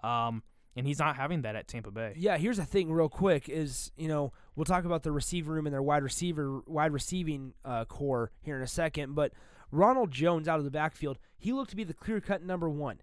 Um, 0.02 0.42
and 0.76 0.87
he's 0.87 0.99
not 0.99 1.16
having 1.16 1.42
that 1.42 1.56
at 1.56 1.68
Tampa 1.68 1.90
Bay. 1.90 2.14
Yeah, 2.16 2.38
here's 2.38 2.56
the 2.56 2.64
thing, 2.64 2.90
real 2.92 3.08
quick, 3.08 3.49
is 3.49 3.92
you 3.96 4.08
know 4.08 4.32
we'll 4.56 4.64
talk 4.64 4.84
about 4.84 5.02
the 5.02 5.12
receiver 5.12 5.52
room 5.52 5.66
and 5.66 5.75
their 5.75 5.82
wide 5.82 6.02
receiver, 6.02 6.62
wide 6.66 6.92
receiving 6.92 7.54
uh, 7.64 7.84
core 7.84 8.30
here 8.40 8.56
in 8.56 8.62
a 8.62 8.66
second. 8.68 9.14
But 9.14 9.32
Ronald 9.72 10.10
Jones 10.10 10.49
out 10.49 10.58
of 10.58 10.64
the 10.64 10.70
backfield, 10.70 11.18
he 11.37 11.52
looked 11.52 11.70
to 11.70 11.76
be 11.76 11.84
the 11.84 11.92
clear 11.94 12.20
cut 12.20 12.42
number 12.42 12.68
one. 12.70 13.00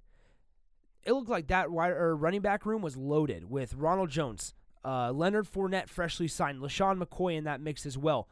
It 1.03 1.12
looked 1.13 1.29
like 1.29 1.48
that 1.48 1.69
wide 1.72 1.91
or 1.91 2.15
running 2.15 2.41
back 2.41 2.65
room 2.65 2.81
was 2.81 2.98
loaded 2.98 3.50
with 3.50 3.74
Ronald 3.75 4.10
Jones, 4.10 4.53
uh, 4.88 5.12
Leonard 5.12 5.46
Fournette 5.46 5.89
freshly 5.89 6.29
signed, 6.29 6.60
LeSean 6.60 6.98
McCoy 6.98 7.38
in 7.38 7.44
that 7.44 7.60
mix 7.60 7.86
as 7.86 7.98
well. 7.98 8.29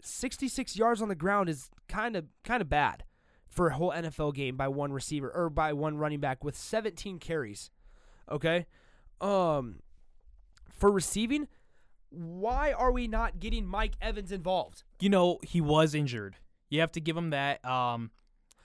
66 0.00 0.76
yards 0.76 1.02
on 1.02 1.08
the 1.08 1.14
ground 1.14 1.48
is 1.48 1.70
kind 1.88 2.16
of 2.16 2.24
kind 2.44 2.62
of 2.62 2.68
bad 2.68 3.04
for 3.48 3.68
a 3.68 3.74
whole 3.74 3.92
NFL 3.92 4.34
game 4.34 4.56
by 4.56 4.68
one 4.68 4.92
receiver 4.92 5.30
or 5.30 5.50
by 5.50 5.72
one 5.72 5.98
running 5.98 6.20
back 6.20 6.42
with 6.42 6.56
17 6.56 7.18
carries. 7.18 7.70
Okay? 8.30 8.66
Um 9.20 9.80
for 10.70 10.90
receiving, 10.90 11.48
why 12.10 12.72
are 12.72 12.92
we 12.92 13.06
not 13.06 13.40
getting 13.40 13.66
Mike 13.66 13.94
Evans 14.00 14.32
involved? 14.32 14.84
You 15.00 15.08
know, 15.08 15.38
he 15.42 15.60
was 15.60 15.94
injured. 15.94 16.36
You 16.68 16.80
have 16.80 16.92
to 16.92 17.00
give 17.00 17.16
him 17.16 17.30
that. 17.30 17.64
Um, 17.64 18.10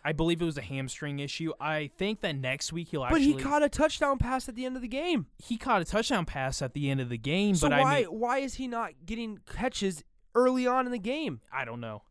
I 0.03 0.13
believe 0.13 0.41
it 0.41 0.46
was 0.46 0.58
a 0.58 0.62
hamstring 0.63 1.20
issue. 1.20 1.53
I 1.60 1.91
think 1.98 2.22
that 2.22 2.36
next 2.36 2.74
week 2.74 2.88
he'll 2.89 3.03
actually 3.03 3.20
But 3.20 3.27
actually. 3.29 3.43
he 3.43 3.50
caught 3.50 3.63
a 3.63 3.70
touchdown 3.70 4.17
pass 4.17 4.50
at 4.50 4.55
the 4.55 4.65
end 4.65 4.75
of 4.75 4.81
the 4.81 4.88
game. 4.88 5.27
he 5.38 5.58
caught 5.58 5.81
a 5.81 5.86
touchdown 5.86 6.25
pass 6.25 6.62
at 6.62 6.74
the 6.74 6.89
end 6.89 7.00
of 7.01 7.10
the 7.10 7.17
game, 7.20 7.55
So 7.55 7.70
but 7.70 7.79
why 7.79 7.98
I 7.98 8.00
mean, 8.01 8.05
why 8.20 8.38
is 8.39 8.55
he 8.55 8.67
not 8.67 8.91
getting 9.05 9.39
catches 9.46 10.03
early 10.34 10.65
on 10.65 10.86
in 10.88 10.91
the 10.91 10.98
game? 11.00 11.41
I 11.53 11.65
don't 11.65 11.79
know. 11.81 12.01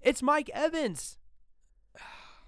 It's 0.00 0.22
Mike 0.22 0.48
Evans. 0.54 1.18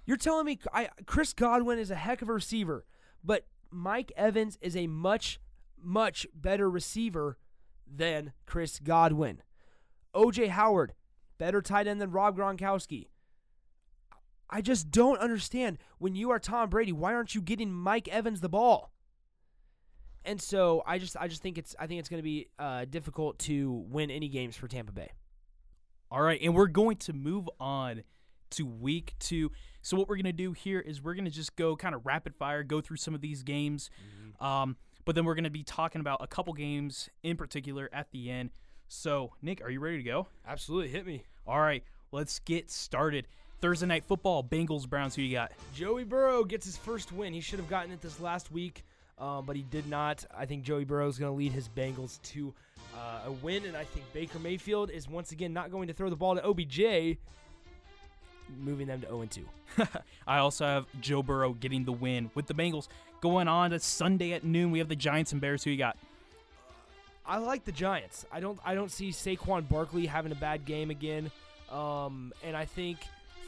You're 0.07 0.17
telling 0.17 0.47
me 0.47 0.59
I, 0.73 0.89
Chris 1.07 1.33
Godwin 1.33 1.79
is 1.79 1.91
a 1.91 1.95
heck 1.97 2.23
of 2.23 2.29
a 2.29 2.33
receiver, 2.33 2.85
but 3.25 3.47
Mike 3.71 4.13
Evans 4.17 4.59
is 4.61 4.77
a 4.77 4.87
much, 4.87 5.41
much 5.83 6.27
better 6.35 6.71
receiver 6.71 7.39
than 7.93 8.33
Chris 8.47 8.79
Godwin. 8.79 9.43
OJ 10.15 10.49
Howard, 10.49 10.93
better 11.39 11.61
tight 11.63 11.87
end 11.87 12.01
than 12.01 12.11
Rob 12.11 12.37
Gronkowski. 12.37 13.09
I 14.53 14.61
just 14.61 14.91
don't 14.91 15.19
understand. 15.19 15.79
When 15.99 16.15
you 16.15 16.31
are 16.31 16.39
Tom 16.39 16.69
Brady, 16.69 16.93
why 16.93 17.15
aren't 17.15 17.35
you 17.35 17.41
getting 17.41 17.73
Mike 17.73 18.07
Evans 18.09 18.43
the 18.43 18.51
ball? 18.51 18.93
And 20.27 20.41
so 20.41 20.83
I 20.87 20.99
just 20.99 21.17
I 21.19 21.27
just 21.27 21.43
think 21.43 21.57
it's 21.57 21.75
I 21.81 21.87
think 21.87 21.99
it's 21.99 22.11
going 22.11 22.19
to 22.19 22.25
be 22.25 22.49
uh, 22.59 22.85
difficult 22.85 23.39
to 23.41 23.73
win 23.89 24.11
any 24.11 24.29
games 24.29 24.55
for 24.55 24.69
Tampa 24.69 24.93
Bay. 24.93 25.11
All 26.11 26.21
right, 26.21 26.39
and 26.43 26.55
we're 26.55 26.67
going 26.67 26.97
to 26.99 27.15
move 27.15 27.49
on 27.59 28.03
to 28.51 28.67
week 28.67 29.15
two. 29.19 29.51
So 29.81 29.97
what 29.97 30.09
we're 30.09 30.17
gonna 30.17 30.33
do 30.33 30.53
here 30.53 30.79
is 30.79 31.03
we're 31.03 31.15
gonna 31.15 31.31
just 31.31 31.57
go 31.57 31.75
kind 31.75 31.95
of 31.95 32.05
rapid 32.05 32.35
fire, 32.37 32.63
go 32.63 32.83
through 32.83 32.99
some 32.99 33.15
of 33.15 33.23
these 33.23 33.43
games, 33.43 33.89
um, 34.41 34.77
but 35.07 35.15
then 35.15 35.25
we're 35.25 35.35
gonna 35.35 35.49
be 35.49 35.63
talking 35.63 36.03
about 36.03 36.23
a 36.23 36.27
couple 36.27 36.53
games 36.53 37.09
in 37.23 37.39
particular 37.39 37.89
at 37.95 38.11
the 38.13 38.31
end. 38.31 38.51
So 38.89 39.33
Nick, 39.41 39.65
are 39.65 39.71
you 39.71 39.81
ready 39.81 39.97
to 39.97 40.03
go? 40.03 40.29
Absolutely, 40.47 40.91
hit 40.91 41.07
me. 41.07 41.25
All 41.47 41.61
right, 41.61 41.83
let's 42.13 42.39
get 42.41 42.71
started. 42.71 43.27
Thursday 43.63 43.87
night 43.87 44.05
football, 44.05 44.43
Bengals 44.43 44.89
Browns. 44.89 45.15
Who 45.15 45.23
you 45.23 45.33
got? 45.33 45.53
Joey 45.73 46.03
Burrow 46.03 46.43
gets 46.43 46.67
his 46.67 46.77
first 46.77 47.13
win. 47.13 47.33
He 47.33 47.41
should 47.41 47.61
have 47.61 47.71
gotten 47.71 47.93
it 47.93 48.01
this 48.01 48.19
last 48.21 48.51
week, 48.51 48.85
um, 49.19 49.47
but 49.47 49.55
he 49.55 49.63
did 49.63 49.87
not. 49.87 50.27
I 50.37 50.47
think 50.47 50.65
Joey 50.65 50.85
Burrow 50.85 51.07
is 51.07 51.17
going 51.17 51.31
to 51.31 51.37
lead 51.37 51.53
his 51.53 51.69
Bengals 51.69 52.21
to 52.23 52.53
uh, 52.95 53.29
a 53.29 53.33
win, 53.33 53.65
and 53.65 53.77
I 53.77 53.85
think 53.85 54.05
Baker 54.13 54.41
Mayfield 54.41 54.91
is 54.91 55.09
once 55.09 55.31
again 55.31 55.53
not 55.53 55.71
going 55.71 55.87
to 55.87 55.95
throw 55.95 56.11
the 56.11 56.17
ball 56.17 56.35
to 56.35 56.45
OBJ, 56.45 57.17
moving 58.59 58.89
them 58.89 59.01
to 59.03 59.07
0 59.07 59.29
2. 59.31 59.47
I 60.27 60.39
also 60.39 60.65
have 60.65 60.87
Joe 61.01 61.23
Burrow 61.23 61.53
getting 61.53 61.85
the 61.85 61.93
win 61.93 62.33
with 62.35 62.49
the 62.49 62.55
Bengals. 62.55 62.89
Going 63.21 63.47
on 63.47 63.71
to 63.71 63.79
Sunday 63.79 64.33
at 64.33 64.43
noon, 64.43 64.73
we 64.73 64.81
have 64.81 64.89
the 64.89 64.97
Giants 64.97 65.31
and 65.31 65.41
Bears. 65.41 65.63
Who 65.63 65.71
you 65.71 65.79
got? 65.79 65.97
I 67.25 67.39
like 67.39 67.65
the 67.65 67.71
Giants. 67.71 68.27
I 68.33 68.41
don't. 68.41 68.59
I 68.65 68.75
don't 68.75 68.91
see 68.91 69.11
Saquon 69.11 69.69
Barkley 69.69 70.07
having 70.07 70.33
a 70.33 70.37
bad 70.37 70.65
game 70.65 70.91
again, 70.91 71.31
um, 71.71 72.33
and 72.43 72.57
I 72.57 72.65
think, 72.65 72.99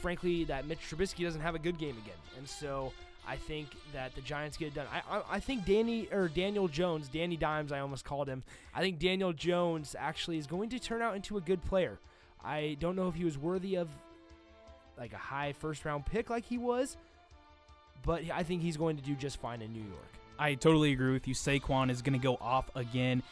frankly, 0.01 0.45
that 0.45 0.67
Mitch 0.67 0.81
Trubisky 0.91 1.25
doesn't 1.25 1.41
have 1.41 1.55
a 1.55 1.59
good 1.59 1.79
game 1.79 1.97
again, 2.05 2.19
and 2.37 2.49
so 2.49 2.93
I 3.27 3.37
think 3.37 3.69
that 3.93 4.15
the 4.15 4.21
Giants 4.21 4.57
get 4.57 4.69
it 4.69 4.75
done. 4.75 4.87
I, 4.93 5.19
I, 5.19 5.23
I 5.33 5.41
think 5.41 5.65
Danny 5.65 6.09
or 6.13 6.29
Daniel 6.29 6.69
Jones, 6.69 7.09
Danny 7.09 7.37
Dimes, 7.37 7.73
I 7.73 7.81
almost 7.81 8.05
called 8.05 8.29
him. 8.29 8.43
I 8.75 8.81
think 8.81 8.99
Daniel 8.99 9.33
Jones 9.33 9.97
actually 9.99 10.39
is 10.39 10.47
going 10.47 10.69
to 10.71 10.79
turn 10.79 11.03
out 11.03 11.17
into 11.17 11.37
a 11.37 11.41
good 11.41 11.63
player. 11.65 11.99
I 12.45 12.77
don't 12.81 12.97
know 12.97 13.09
if 13.09 13.15
he 13.15 13.25
was 13.25 13.39
worthy 13.39 13.77
of 13.77 13.89
like 14.99 15.13
a 15.13 15.19
high 15.19 15.55
first 15.55 15.85
round 15.85 16.05
pick 16.07 16.29
like 16.29 16.45
he 16.45 16.59
was, 16.59 16.97
but 18.05 18.23
I 18.33 18.43
think 18.43 18.63
he's 18.63 18.77
going 18.77 18.97
to 18.97 19.03
do 19.03 19.15
just 19.15 19.41
fine 19.41 19.63
in 19.63 19.73
New 19.73 19.81
York. 19.83 20.13
I 20.39 20.55
totally 20.55 20.93
agree 20.93 21.13
with 21.13 21.27
you. 21.27 21.35
Saquon 21.35 21.91
is 21.91 22.03
going 22.03 22.19
to 22.19 22.23
go 22.23 22.37
off 22.41 22.71
again. 22.75 23.23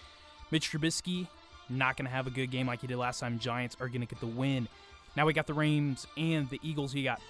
Mitch 0.51 0.70
Trubisky 0.70 1.27
not 1.68 1.96
going 1.96 2.07
to 2.07 2.12
have 2.12 2.27
a 2.27 2.31
good 2.31 2.51
game 2.51 2.66
like 2.66 2.81
he 2.81 2.87
did 2.87 2.96
last 2.96 3.20
time. 3.20 3.38
Giants 3.38 3.77
are 3.81 3.88
going 3.88 4.01
to 4.01 4.07
get 4.07 4.20
the 4.20 4.27
win. 4.27 4.68
Now 5.16 5.27
we 5.27 5.33
got 5.33 5.46
the 5.46 5.55
Rams 5.55 6.07
and 6.16 6.48
the 6.51 6.61
Eagles. 6.62 6.94
You 6.94 7.05
got? 7.05 7.20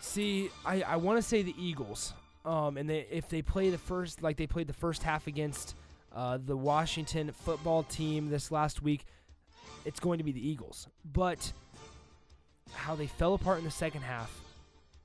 See, 0.00 0.50
I, 0.64 0.82
I 0.82 0.96
want 0.96 1.18
to 1.18 1.22
say 1.22 1.42
the 1.42 1.54
Eagles. 1.58 2.12
Um, 2.44 2.76
and 2.76 2.88
they, 2.88 3.06
if 3.10 3.28
they 3.28 3.42
play 3.42 3.70
the 3.70 3.78
first, 3.78 4.22
like 4.22 4.36
they 4.36 4.46
played 4.46 4.68
the 4.68 4.72
first 4.74 5.02
half 5.02 5.26
against 5.26 5.74
uh, 6.14 6.38
the 6.44 6.56
Washington 6.56 7.32
football 7.32 7.82
team 7.82 8.30
this 8.30 8.50
last 8.50 8.82
week, 8.82 9.04
it's 9.84 10.00
going 10.00 10.18
to 10.18 10.24
be 10.24 10.32
the 10.32 10.46
Eagles. 10.46 10.86
But 11.04 11.52
how 12.72 12.94
they 12.94 13.06
fell 13.06 13.34
apart 13.34 13.58
in 13.58 13.64
the 13.64 13.70
second 13.70 14.02
half, 14.02 14.40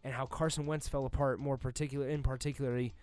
and 0.04 0.14
how 0.14 0.26
Carson 0.26 0.66
Wentz 0.66 0.88
fell 0.88 1.06
apart, 1.06 1.40
more 1.40 1.58
particular, 1.58 2.08
in 2.08 2.24
particularly, 2.24 2.94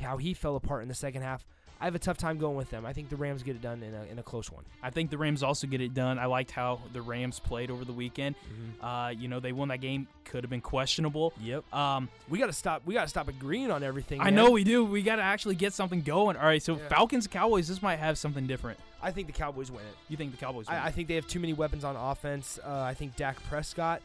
how 0.00 0.16
he 0.16 0.34
fell 0.34 0.56
apart 0.56 0.82
in 0.82 0.88
the 0.88 0.94
second 0.94 1.22
half, 1.22 1.44
I 1.84 1.86
have 1.86 1.94
a 1.94 1.98
tough 1.98 2.16
time 2.16 2.38
going 2.38 2.56
with 2.56 2.70
them. 2.70 2.86
I 2.86 2.94
think 2.94 3.10
the 3.10 3.16
Rams 3.16 3.42
get 3.42 3.56
it 3.56 3.60
done 3.60 3.82
in 3.82 3.92
a, 3.92 4.04
in 4.04 4.18
a 4.18 4.22
close 4.22 4.50
one. 4.50 4.64
I 4.82 4.88
think 4.88 5.10
the 5.10 5.18
Rams 5.18 5.42
also 5.42 5.66
get 5.66 5.82
it 5.82 5.92
done. 5.92 6.18
I 6.18 6.24
liked 6.24 6.50
how 6.50 6.80
the 6.94 7.02
Rams 7.02 7.40
played 7.40 7.70
over 7.70 7.84
the 7.84 7.92
weekend. 7.92 8.36
Uh, 8.80 9.12
you 9.14 9.28
know, 9.28 9.38
they 9.38 9.52
won 9.52 9.68
that 9.68 9.82
game. 9.82 10.08
Could 10.24 10.44
have 10.44 10.50
been 10.50 10.62
questionable. 10.62 11.34
Yep. 11.42 11.74
Um, 11.74 12.08
We 12.30 12.38
got 12.38 12.46
to 12.46 12.54
stop. 12.54 12.80
We 12.86 12.94
got 12.94 13.02
to 13.02 13.08
stop 13.08 13.28
agreeing 13.28 13.70
on 13.70 13.82
everything. 13.82 14.22
I 14.22 14.24
man. 14.24 14.34
know 14.36 14.50
we 14.50 14.64
do. 14.64 14.82
We 14.82 15.02
got 15.02 15.16
to 15.16 15.22
actually 15.22 15.56
get 15.56 15.74
something 15.74 16.00
going. 16.00 16.38
All 16.38 16.46
right, 16.46 16.62
so 16.62 16.76
Yeah. 16.78 16.88
Falcons 16.88 17.26
Cowboys. 17.26 17.68
This 17.68 17.82
might 17.82 17.96
have 17.98 18.16
something 18.16 18.46
different. 18.46 18.78
I 19.02 19.10
think 19.10 19.26
the 19.26 19.34
Cowboys 19.34 19.70
win 19.70 19.82
it. 19.82 19.94
You 20.08 20.16
think 20.16 20.30
the 20.30 20.38
Cowboys? 20.38 20.66
Win? 20.68 20.78
I, 20.78 20.86
I 20.86 20.90
think 20.90 21.08
they 21.08 21.16
have 21.16 21.26
too 21.26 21.38
many 21.38 21.52
weapons 21.52 21.84
on 21.84 21.96
offense. 21.96 22.58
Uh, 22.64 22.80
I 22.80 22.94
think 22.94 23.14
Dak 23.16 23.36
Prescott 23.50 24.00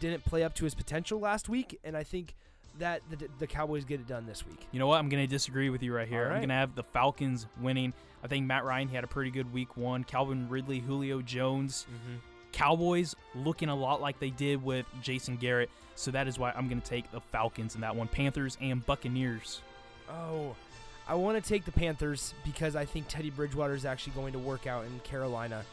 didn't 0.00 0.24
play 0.24 0.42
up 0.42 0.56
to 0.56 0.64
his 0.64 0.74
potential 0.74 1.20
last 1.20 1.48
week, 1.48 1.78
and 1.84 1.96
I 1.96 2.02
think 2.02 2.34
that 2.78 3.02
the, 3.10 3.28
the 3.38 3.46
Cowboys 3.46 3.84
get 3.84 4.00
it 4.00 4.06
done 4.06 4.26
this 4.26 4.46
week. 4.46 4.66
You 4.72 4.78
know 4.78 4.86
what? 4.86 4.98
I'm 4.98 5.08
going 5.08 5.22
to 5.22 5.26
disagree 5.26 5.70
with 5.70 5.82
you 5.82 5.94
right 5.94 6.08
here. 6.08 6.26
All 6.26 6.32
I'm 6.32 6.38
going 6.38 6.48
to 6.48 6.54
have 6.54 6.74
the 6.74 6.82
Falcons 6.82 7.46
winning. 7.60 7.92
I 8.24 8.28
think 8.28 8.46
Matt 8.46 8.64
Ryan 8.64 8.88
he 8.88 8.94
had 8.94 9.04
a 9.04 9.08
pretty 9.08 9.30
good 9.30 9.52
week 9.52 9.76
one. 9.76 10.04
Calvin 10.04 10.48
Ridley, 10.48 10.80
Julio 10.80 11.20
Jones. 11.22 11.86
Mm-hmm. 11.90 12.16
Cowboys 12.52 13.14
looking 13.34 13.68
a 13.68 13.74
lot 13.74 14.00
like 14.00 14.20
they 14.20 14.30
did 14.30 14.62
with 14.62 14.86
Jason 15.02 15.36
Garrett. 15.36 15.70
So 15.94 16.10
that 16.10 16.28
is 16.28 16.38
why 16.38 16.52
I'm 16.52 16.68
going 16.68 16.80
to 16.80 16.88
take 16.88 17.10
the 17.10 17.20
Falcons 17.20 17.74
in 17.74 17.80
that 17.80 17.94
one. 17.94 18.08
Panthers 18.08 18.56
and 18.60 18.84
Buccaneers. 18.84 19.60
Oh, 20.08 20.54
I 21.08 21.14
want 21.14 21.42
to 21.42 21.48
take 21.48 21.64
the 21.64 21.72
Panthers 21.72 22.34
because 22.44 22.76
I 22.76 22.84
think 22.84 23.06
Teddy 23.08 23.30
Bridgewater 23.30 23.74
is 23.74 23.84
actually 23.84 24.12
going 24.14 24.32
to 24.34 24.38
work 24.38 24.66
out 24.66 24.84
in 24.84 24.98
Carolina. 25.00 25.64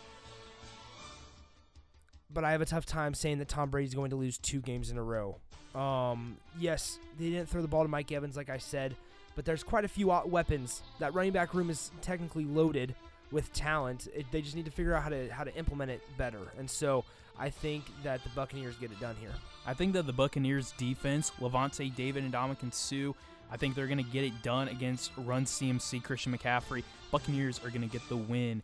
But 2.32 2.44
I 2.44 2.52
have 2.52 2.62
a 2.62 2.66
tough 2.66 2.86
time 2.86 3.14
saying 3.14 3.40
that 3.40 3.48
Tom 3.48 3.70
Brady's 3.70 3.96
going 3.96 4.12
to 4.12 4.16
lose 4.16 4.38
two 4.38 4.60
games 4.60 4.92
in 4.92 4.98
a 4.98 5.04
row. 5.04 5.38
Um, 5.76 6.38
yes, 6.60 7.00
they 7.20 7.30
didn't 7.30 7.50
throw 7.50 7.62
the 7.62 7.68
ball 7.68 7.84
to 7.84 7.90
Mike 7.90 8.12
Evans, 8.12 8.36
like 8.36 8.50
I 8.50 8.58
said, 8.58 8.96
but 9.36 9.46
there's 9.46 9.64
quite 9.64 9.86
a 9.86 9.88
few 9.88 10.08
weapons. 10.26 10.82
That 11.00 11.14
running 11.14 11.32
back 11.32 11.54
room 11.54 11.70
is 11.70 11.92
technically 12.02 12.46
loaded 12.46 12.96
with 13.32 13.54
talent. 13.54 14.08
It, 14.14 14.26
they 14.32 14.42
just 14.42 14.56
need 14.56 14.66
to 14.66 14.72
figure 14.72 14.94
out 14.94 15.04
how 15.04 15.10
to 15.10 15.30
how 15.30 15.44
to 15.44 15.56
implement 15.56 15.92
it 15.92 16.02
better. 16.18 16.40
And 16.58 16.70
so 16.70 17.06
I 17.38 17.50
think 17.50 17.86
that 18.04 18.24
the 18.24 18.30
Buccaneers 18.30 18.76
get 18.78 18.92
it 18.92 19.00
done 19.00 19.16
here. 19.20 19.32
I 19.66 19.74
think 19.74 19.94
that 19.94 20.08
the 20.08 20.14
Buccaneers 20.14 20.74
defense, 20.74 21.32
Lavonte 21.40 21.96
David 21.96 22.24
and 22.24 22.34
Ndamukong 22.34 22.74
Suh, 22.74 23.14
I 23.52 23.58
think 23.58 23.76
they're 23.76 23.88
going 23.88 24.04
to 24.04 24.12
get 24.12 24.24
it 24.24 24.34
done 24.44 24.68
against 24.68 25.12
Run 25.18 25.46
CMC 25.46 26.04
Christian 26.04 26.38
McCaffrey. 26.38 26.84
Buccaneers 27.12 27.60
are 27.64 27.70
going 27.70 27.82
to 27.82 27.88
get 27.88 28.08
the 28.10 28.18
win. 28.18 28.62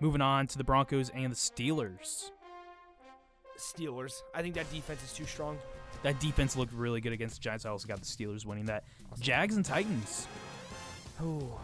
Moving 0.00 0.20
on 0.20 0.46
to 0.48 0.58
the 0.58 0.64
Broncos 0.64 1.08
and 1.10 1.32
the 1.32 1.36
Steelers. 1.36 2.30
Steelers. 3.58 4.22
I 4.34 4.42
think 4.42 4.54
that 4.56 4.70
defense 4.70 5.02
is 5.02 5.12
too 5.12 5.24
strong. 5.24 5.58
That 6.06 6.20
defense 6.20 6.54
looked 6.56 6.72
really 6.72 7.00
good 7.00 7.12
against 7.12 7.34
the 7.34 7.40
Giants. 7.40 7.66
I 7.66 7.70
also 7.70 7.88
got 7.88 7.98
the 7.98 8.06
Steelers 8.06 8.46
winning 8.46 8.66
that. 8.66 8.84
Jags 9.18 9.56
and 9.56 9.64
Titans. 9.64 10.28
Oh, 11.20 11.60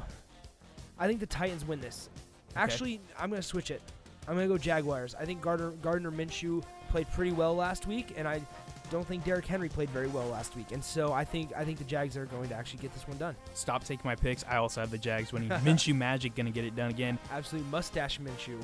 I 0.98 1.06
think 1.06 1.20
the 1.20 1.26
Titans 1.26 1.64
win 1.64 1.80
this. 1.80 2.08
Actually, 2.56 3.00
I'm 3.16 3.30
gonna 3.30 3.40
switch 3.40 3.70
it. 3.70 3.80
I'm 4.26 4.34
gonna 4.34 4.48
go 4.48 4.58
Jaguars. 4.58 5.14
I 5.14 5.26
think 5.26 5.42
Gardner 5.42 5.70
Gardner 5.80 6.10
Minshew 6.10 6.64
played 6.88 7.08
pretty 7.12 7.30
well 7.30 7.54
last 7.54 7.86
week, 7.86 8.14
and 8.16 8.26
I 8.26 8.42
don't 8.90 9.06
think 9.06 9.22
Derrick 9.22 9.46
Henry 9.46 9.68
played 9.68 9.90
very 9.90 10.08
well 10.08 10.26
last 10.26 10.56
week. 10.56 10.72
And 10.72 10.82
so 10.82 11.12
I 11.12 11.24
think 11.24 11.52
I 11.56 11.64
think 11.64 11.78
the 11.78 11.84
Jags 11.84 12.16
are 12.16 12.26
going 12.26 12.48
to 12.48 12.54
actually 12.56 12.80
get 12.80 12.92
this 12.94 13.06
one 13.06 13.18
done. 13.18 13.36
Stop 13.54 13.84
taking 13.84 14.08
my 14.08 14.16
picks. 14.16 14.44
I 14.50 14.56
also 14.56 14.80
have 14.80 14.90
the 14.90 14.98
Jags 14.98 15.32
winning. 15.32 15.50
Minshew 15.64 15.94
Magic 15.94 16.34
going 16.34 16.46
to 16.46 16.52
get 16.52 16.64
it 16.64 16.74
done 16.74 16.90
again. 16.90 17.16
Absolutely 17.30 17.70
mustache 17.70 18.18
Minshew. 18.18 18.60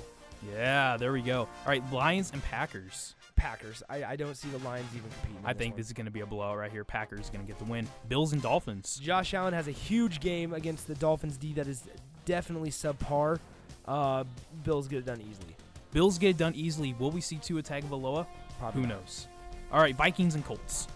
Yeah, 0.52 0.96
there 0.96 1.12
we 1.12 1.22
go. 1.22 1.42
All 1.42 1.68
right, 1.68 1.92
Lions 1.92 2.32
and 2.32 2.42
Packers. 2.42 3.14
Packers. 3.38 3.82
I, 3.88 4.04
I 4.04 4.16
don't 4.16 4.36
see 4.36 4.48
the 4.48 4.58
Lions 4.58 4.88
even 4.94 5.08
competing. 5.10 5.36
in 5.42 5.46
I 5.46 5.54
think 5.54 5.72
one. 5.74 5.78
this 5.78 5.86
is 5.86 5.92
going 5.94 6.04
to 6.06 6.12
be 6.12 6.20
a 6.20 6.26
blowout 6.26 6.58
right 6.58 6.70
here. 6.70 6.84
Packers 6.84 7.30
going 7.30 7.40
to 7.44 7.46
get 7.46 7.58
the 7.58 7.64
win. 7.64 7.88
Bills 8.08 8.32
and 8.32 8.42
Dolphins. 8.42 9.00
Josh 9.02 9.32
Allen 9.32 9.54
has 9.54 9.68
a 9.68 9.72
huge 9.72 10.20
game 10.20 10.52
against 10.52 10.86
the 10.86 10.94
Dolphins 10.96 11.36
D 11.36 11.52
that 11.54 11.66
is 11.66 11.84
definitely 12.24 12.70
subpar. 12.70 13.38
Uh, 13.86 14.24
Bills 14.64 14.88
get 14.88 14.98
it 14.98 15.06
done 15.06 15.20
easily. 15.20 15.56
Bills 15.92 16.18
get 16.18 16.30
it 16.30 16.36
done 16.36 16.54
easily. 16.54 16.94
Will 16.98 17.10
we 17.10 17.20
see 17.22 17.36
Tua 17.36 17.62
Tagovailoa? 17.62 18.26
Probably 18.58 18.82
Who 18.82 18.86
not. 18.88 18.98
knows? 19.00 19.28
All 19.72 19.80
right, 19.80 19.96
Vikings 19.96 20.34
and 20.34 20.44
Colts. 20.44 20.88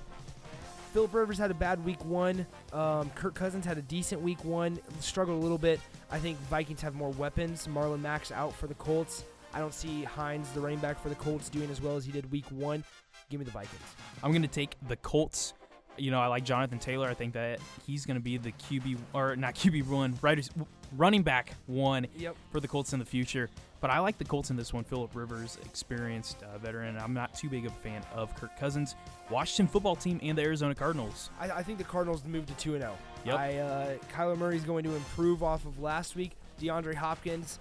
Philip 0.93 1.15
Rivers 1.15 1.39
had 1.39 1.51
a 1.51 1.55
bad 1.55 1.83
week 1.87 2.05
one. 2.05 2.45
Um, 2.73 3.09
Kirk 3.15 3.35
Cousins 3.35 3.65
had 3.65 3.79
a 3.79 3.83
decent 3.83 4.21
week 4.21 4.45
one. 4.45 4.79
Struggled 5.01 5.39
a 5.39 5.43
little 5.43 5.57
bit. 5.57 5.81
I 6.11 6.19
think 6.19 6.39
Vikings 6.51 6.83
have 6.83 6.95
more 6.95 7.09
weapons. 7.11 7.67
Marlon 7.67 8.03
Mack's 8.03 8.31
out 8.31 8.55
for 8.55 8.67
the 8.67 8.75
Colts. 8.75 9.25
I 9.55 9.59
don't 9.59 9.75
see 9.75 10.05
Hines, 10.05 10.51
the 10.53 10.61
running 10.61 10.79
back 10.79 11.01
for 11.03 11.09
the 11.09 11.15
Colts, 11.17 11.49
doing 11.49 11.71
as 11.71 11.81
well 11.81 11.97
as 11.97 12.05
he 12.05 12.13
did 12.13 12.31
week 12.33 12.47
one. 12.51 12.85
Give 13.31 13.39
me 13.41 13.45
the 13.45 13.53
Vikings. 13.53 13.81
I'm 14.23 14.31
going 14.33 14.43
to 14.43 14.49
take 14.49 14.77
the 14.89 14.97
Colts. 14.97 15.55
You 15.99 16.11
know, 16.11 16.21
I 16.21 16.27
like 16.27 16.45
Jonathan 16.45 16.79
Taylor. 16.79 17.07
I 17.09 17.15
think 17.15 17.35
that 17.35 17.61
he's 17.87 18.07
going 18.07 18.17
to 18.17 18.23
be 18.23 18.39
the 18.39 18.53
QB 18.53 18.97
or 19.13 19.37
not 19.37 19.55
QB 19.55 19.87
one, 19.89 20.19
right, 20.23 20.49
running 20.97 21.23
back 21.23 21.53
one 21.67 22.07
Yep. 22.17 22.35
for 22.51 22.61
the 22.61 22.69
Colts 22.69 22.95
in 22.95 22.99
the 22.99 23.05
future. 23.05 23.51
But 23.83 23.91
I 23.91 23.99
like 23.99 24.17
the 24.17 24.25
Colts 24.25 24.49
in 24.51 24.57
this 24.57 24.73
one. 24.73 24.85
Philip 24.85 25.11
Rivers, 25.15 25.59
experienced 25.67 26.43
uh, 26.45 26.57
veteran. 26.59 26.97
I'm 26.97 27.13
not 27.13 27.35
too 27.35 27.49
big 27.51 27.67
of 27.67 27.73
a 27.73 27.75
fan 27.77 28.01
of 28.15 28.35
Kirk 28.37 28.57
Cousins, 28.59 28.95
Washington 29.29 29.67
football 29.71 29.97
team, 29.97 30.19
and 30.23 30.39
the 30.39 30.43
Arizona 30.43 30.75
Cardinals. 30.75 31.31
I, 31.41 31.51
I 31.51 31.63
think 31.63 31.79
the 31.79 31.85
Cardinals 31.85 32.25
moved 32.25 32.49
to 32.49 32.55
two 32.55 32.75
and 32.75 32.83
zero. 32.83 32.97
Yep. 33.27 33.35
I 33.39 33.59
uh, 33.59 33.95
Kyler 34.15 34.39
Murray's 34.39 34.65
going 34.65 34.85
to 34.85 34.95
improve 34.95 35.43
off 35.43 35.67
of 35.67 35.81
last 35.81 36.15
week. 36.17 36.33
DeAndre 36.61 36.95
Hopkins, 36.95 37.59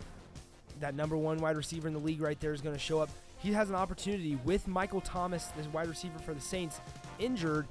that 0.80 0.96
number 0.96 1.18
one 1.18 1.38
wide 1.38 1.58
receiver 1.58 1.88
in 1.88 1.94
the 1.94 2.00
league, 2.00 2.22
right 2.22 2.40
there, 2.40 2.54
is 2.54 2.62
going 2.62 2.76
to 2.76 2.82
show 2.82 3.00
up. 3.00 3.10
He 3.38 3.52
has 3.54 3.70
an 3.70 3.76
opportunity 3.76 4.38
with 4.44 4.68
Michael 4.68 5.02
Thomas, 5.02 5.46
this 5.58 5.68
wide 5.68 5.88
receiver 5.88 6.20
for 6.20 6.34
the 6.34 6.42
Saints, 6.42 6.80
injured. 7.20 7.68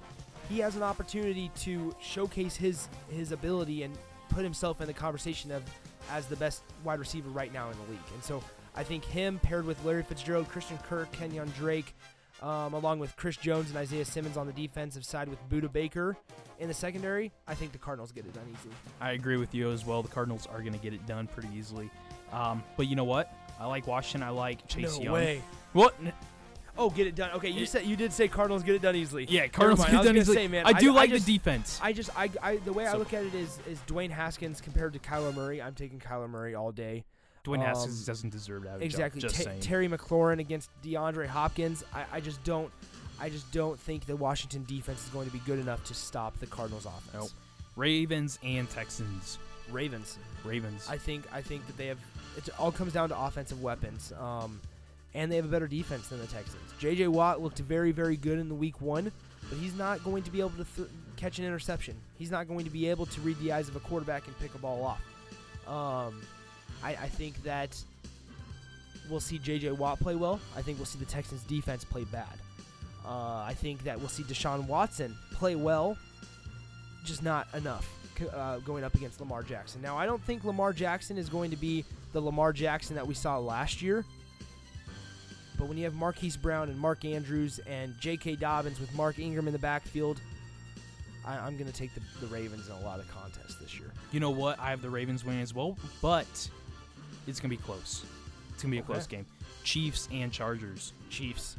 He 0.48 0.58
has 0.58 0.74
an 0.76 0.82
opportunity 0.82 1.50
to 1.60 1.94
showcase 2.00 2.56
his 2.56 2.88
his 3.08 3.30
ability 3.32 3.84
and 3.84 3.96
put 4.28 4.42
himself 4.42 4.80
in 4.80 4.86
the 4.86 4.92
conversation 4.92 5.50
of 5.52 5.62
as 6.10 6.26
the 6.26 6.36
best 6.36 6.62
wide 6.82 6.98
receiver 6.98 7.28
right 7.30 7.52
now 7.52 7.70
in 7.70 7.76
the 7.76 7.92
league. 7.92 8.00
And 8.14 8.22
so 8.22 8.42
I 8.74 8.82
think 8.82 9.04
him 9.04 9.38
paired 9.38 9.64
with 9.64 9.82
Larry 9.84 10.02
Fitzgerald, 10.02 10.48
Christian 10.48 10.78
Kirk, 10.78 11.10
Kenyon 11.12 11.52
Drake, 11.56 11.94
um, 12.42 12.74
along 12.74 12.98
with 12.98 13.16
Chris 13.16 13.36
Jones 13.36 13.68
and 13.68 13.78
Isaiah 13.78 14.04
Simmons 14.04 14.36
on 14.36 14.46
the 14.46 14.52
defensive 14.52 15.04
side 15.04 15.28
with 15.28 15.38
Budda 15.48 15.72
Baker 15.72 16.16
in 16.58 16.68
the 16.68 16.74
secondary, 16.74 17.32
I 17.46 17.54
think 17.54 17.72
the 17.72 17.78
Cardinals 17.78 18.12
get 18.12 18.24
it 18.24 18.34
done 18.34 18.46
easily. 18.52 18.74
I 19.00 19.12
agree 19.12 19.36
with 19.36 19.54
you 19.54 19.70
as 19.70 19.84
well. 19.84 20.02
The 20.02 20.08
Cardinals 20.08 20.46
are 20.46 20.60
going 20.60 20.72
to 20.72 20.78
get 20.78 20.94
it 20.94 21.06
done 21.06 21.26
pretty 21.26 21.48
easily. 21.56 21.90
Um, 22.32 22.62
but 22.76 22.86
you 22.86 22.96
know 22.96 23.04
what? 23.04 23.32
I 23.58 23.66
like 23.66 23.86
Washington. 23.86 24.26
I 24.26 24.30
like 24.30 24.66
Chase 24.66 24.96
no 24.98 25.04
Young. 25.04 25.12
way. 25.12 25.42
What? 25.72 25.94
Oh, 26.78 26.88
get 26.88 27.06
it 27.06 27.14
done. 27.14 27.30
Okay, 27.32 27.50
you 27.50 27.64
It- 27.64 27.68
said 27.68 27.84
you 27.84 27.96
did 27.96 28.12
say 28.12 28.26
Cardinals 28.28 28.62
get 28.62 28.74
it 28.74 28.80
done 28.82 28.96
easily. 28.96 29.26
Yeah, 29.28 29.40
Never 29.42 29.52
Cardinals 29.52 29.78
mind. 29.80 29.90
get 29.90 29.96
I 29.96 29.98
was 29.98 30.06
done 30.06 30.14
gonna 30.14 30.20
easily. 30.22 30.36
say, 30.36 30.48
man, 30.48 30.66
I 30.66 30.72
do 30.72 30.92
like 30.92 31.10
just- 31.10 31.26
the 31.26 31.36
defense. 31.36 31.78
I 31.82 31.92
just 31.92 32.10
I, 32.16 32.30
I 32.42 32.56
the 32.56 32.72
way 32.72 32.86
I 32.86 32.92
So- 32.92 32.98
look 32.98 33.12
at 33.12 33.24
it 33.24 33.34
is 33.34 33.58
is 33.68 33.78
Dwayne 33.86 34.10
Haskins 34.10 34.60
compared 34.60 34.92
to 34.94 34.98
Kyler 34.98 35.34
Murray. 35.34 35.60
I'm 35.60 35.74
taking 35.74 35.98
Kyler 35.98 36.28
Murray 36.30 36.54
all 36.54 36.72
day. 36.72 37.04
Dwayne 37.44 37.64
Haskins 37.64 38.00
um, 38.00 38.04
doesn't 38.06 38.30
deserve 38.30 38.64
to 38.64 38.70
have 38.70 38.82
Exactly. 38.82 39.20
Just 39.20 39.34
Ta- 39.36 39.42
saying. 39.44 39.60
Terry 39.60 39.88
McLaurin 39.88 40.40
against 40.40 40.70
DeAndre 40.82 41.26
Hopkins. 41.26 41.82
I, 41.92 42.04
I 42.12 42.20
just 42.20 42.42
don't 42.44 42.70
I 43.18 43.28
just 43.28 43.50
don't 43.52 43.78
think 43.78 44.06
the 44.06 44.16
Washington 44.16 44.64
defense 44.66 45.02
is 45.04 45.10
going 45.10 45.26
to 45.26 45.32
be 45.32 45.40
good 45.40 45.58
enough 45.58 45.84
to 45.84 45.94
stop 45.94 46.38
the 46.38 46.46
Cardinals 46.46 46.86
offense. 46.86 47.12
Nope. 47.12 47.30
Ravens 47.76 48.38
and 48.42 48.68
Texans. 48.70 49.38
Ravens. 49.70 50.18
Ravens. 50.44 50.86
I 50.88 50.96
think 50.98 51.24
I 51.32 51.42
think 51.42 51.66
that 51.66 51.76
they 51.76 51.86
have 51.86 51.98
it 52.36 52.48
all 52.58 52.72
comes 52.72 52.92
down 52.92 53.08
to 53.08 53.18
offensive 53.18 53.62
weapons. 53.62 54.12
Um, 54.18 54.60
and 55.14 55.30
they 55.30 55.36
have 55.36 55.44
a 55.44 55.48
better 55.48 55.66
defense 55.66 56.08
than 56.08 56.20
the 56.20 56.26
Texans. 56.26 56.62
J.J. 56.78 57.08
Watt 57.08 57.40
looked 57.42 57.58
very 57.58 57.92
very 57.92 58.16
good 58.16 58.38
in 58.38 58.48
the 58.48 58.54
week 58.54 58.80
one, 58.80 59.10
but 59.48 59.58
he's 59.58 59.74
not 59.74 60.02
going 60.04 60.22
to 60.22 60.30
be 60.30 60.40
able 60.40 60.50
to 60.50 60.66
th- 60.76 60.88
catch 61.16 61.38
an 61.38 61.44
interception. 61.44 61.96
He's 62.16 62.30
not 62.30 62.48
going 62.48 62.64
to 62.64 62.70
be 62.70 62.88
able 62.88 63.06
to 63.06 63.20
read 63.22 63.38
the 63.40 63.52
eyes 63.52 63.68
of 63.68 63.76
a 63.76 63.80
quarterback 63.80 64.26
and 64.26 64.38
pick 64.38 64.54
a 64.54 64.58
ball 64.58 64.84
off. 64.84 65.00
Um, 65.66 66.22
I, 66.82 66.90
I 66.90 67.08
think 67.08 67.42
that 67.42 67.76
we'll 69.10 69.20
see 69.20 69.38
J.J. 69.38 69.72
Watt 69.72 69.98
play 69.98 70.14
well. 70.14 70.40
I 70.56 70.62
think 70.62 70.78
we'll 70.78 70.86
see 70.86 70.98
the 70.98 71.04
Texans 71.04 71.42
defense 71.42 71.84
play 71.84 72.04
bad. 72.04 72.38
Uh, 73.04 73.42
I 73.46 73.54
think 73.54 73.82
that 73.84 73.98
we'll 73.98 74.08
see 74.08 74.22
Deshaun 74.22 74.66
Watson 74.66 75.16
play 75.32 75.56
well, 75.56 75.96
just 77.04 77.22
not 77.22 77.48
enough 77.54 77.99
uh, 78.22 78.58
going 78.58 78.84
up 78.84 78.94
against 78.94 79.20
Lamar 79.20 79.42
Jackson. 79.42 79.80
Now, 79.82 79.96
I 79.96 80.06
don't 80.06 80.22
think 80.22 80.44
Lamar 80.44 80.72
Jackson 80.72 81.16
is 81.18 81.28
going 81.28 81.50
to 81.50 81.56
be 81.56 81.84
the 82.12 82.20
Lamar 82.20 82.52
Jackson 82.52 82.96
that 82.96 83.06
we 83.06 83.14
saw 83.14 83.38
last 83.38 83.80
year. 83.82 84.04
But 85.58 85.68
when 85.68 85.76
you 85.76 85.84
have 85.84 85.94
Marquise 85.94 86.36
Brown 86.36 86.70
and 86.70 86.78
Mark 86.78 87.04
Andrews 87.04 87.60
and 87.68 87.94
J.K. 88.00 88.36
Dobbins 88.36 88.80
with 88.80 88.94
Mark 88.94 89.18
Ingram 89.18 89.46
in 89.46 89.52
the 89.52 89.58
backfield, 89.58 90.18
I, 91.26 91.36
I'm 91.36 91.56
going 91.58 91.70
to 91.70 91.76
take 91.76 91.90
the, 91.94 92.00
the 92.20 92.26
Ravens 92.28 92.66
in 92.68 92.74
a 92.74 92.80
lot 92.80 92.98
of 92.98 93.08
contests 93.10 93.56
this 93.56 93.78
year. 93.78 93.90
you 94.10 94.20
know 94.20 94.30
what? 94.30 94.58
I 94.58 94.70
have 94.70 94.80
the 94.80 94.88
Ravens 94.90 95.22
winning 95.24 95.42
as 95.42 95.52
well, 95.54 95.76
but 96.00 96.26
it's 97.26 97.38
gonna 97.40 97.50
be 97.50 97.58
close. 97.58 98.04
It's 98.54 98.62
gonna 98.62 98.70
be 98.72 98.78
a 98.78 98.80
Okay. 98.80 98.86
close 98.94 99.06
game. 99.06 99.26
Chiefs 99.62 100.08
and 100.10 100.32
Chargers. 100.32 100.94
Chiefs. 101.10 101.56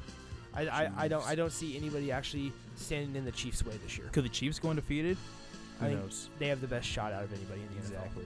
I, 0.54 0.68
I, 0.68 0.92
I 0.98 1.08
don't 1.08 1.26
I 1.28 1.36
don't 1.36 1.52
see 1.52 1.78
anybody 1.78 2.12
actually 2.12 2.52
standing 2.76 3.16
in 3.16 3.24
the 3.24 3.32
Chiefs' 3.32 3.64
way 3.64 3.78
this 3.84 3.98
year. 3.98 4.08
Could 4.12 4.26
the 4.26 4.30
Chiefs 4.30 4.58
go 4.58 4.70
undefeated? 4.70 5.16
Who 5.82 5.88
I 5.88 5.94
knows? 5.94 6.30
they 6.40 6.48
have 6.48 6.62
the 6.62 6.68
best 6.68 6.88
shot 6.88 7.12
out 7.12 7.24
of 7.24 7.34
anybody 7.34 7.62
in 7.62 7.68
the 7.70 7.78
Exactly. 7.78 8.26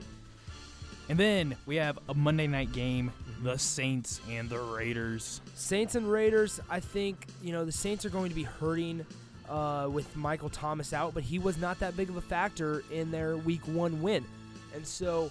And 1.08 1.18
then 1.18 1.56
we 1.66 1.76
have 1.76 1.98
a 2.08 2.14
Monday 2.14 2.46
night 2.46 2.72
game: 2.72 3.12
the 3.42 3.58
Saints 3.58 4.20
and 4.28 4.48
the 4.48 4.58
Raiders. 4.58 5.40
Saints 5.54 5.94
and 5.94 6.10
Raiders. 6.10 6.60
I 6.68 6.80
think 6.80 7.26
you 7.42 7.52
know 7.52 7.64
the 7.64 7.72
Saints 7.72 8.04
are 8.04 8.10
going 8.10 8.28
to 8.28 8.34
be 8.34 8.42
hurting 8.42 9.06
uh, 9.48 9.88
with 9.90 10.14
Michael 10.16 10.48
Thomas 10.48 10.92
out, 10.92 11.14
but 11.14 11.22
he 11.22 11.38
was 11.38 11.58
not 11.58 11.78
that 11.80 11.96
big 11.96 12.08
of 12.08 12.16
a 12.16 12.20
factor 12.20 12.82
in 12.90 13.10
their 13.10 13.36
Week 13.36 13.62
One 13.68 14.02
win, 14.02 14.24
and 14.74 14.86
so 14.86 15.30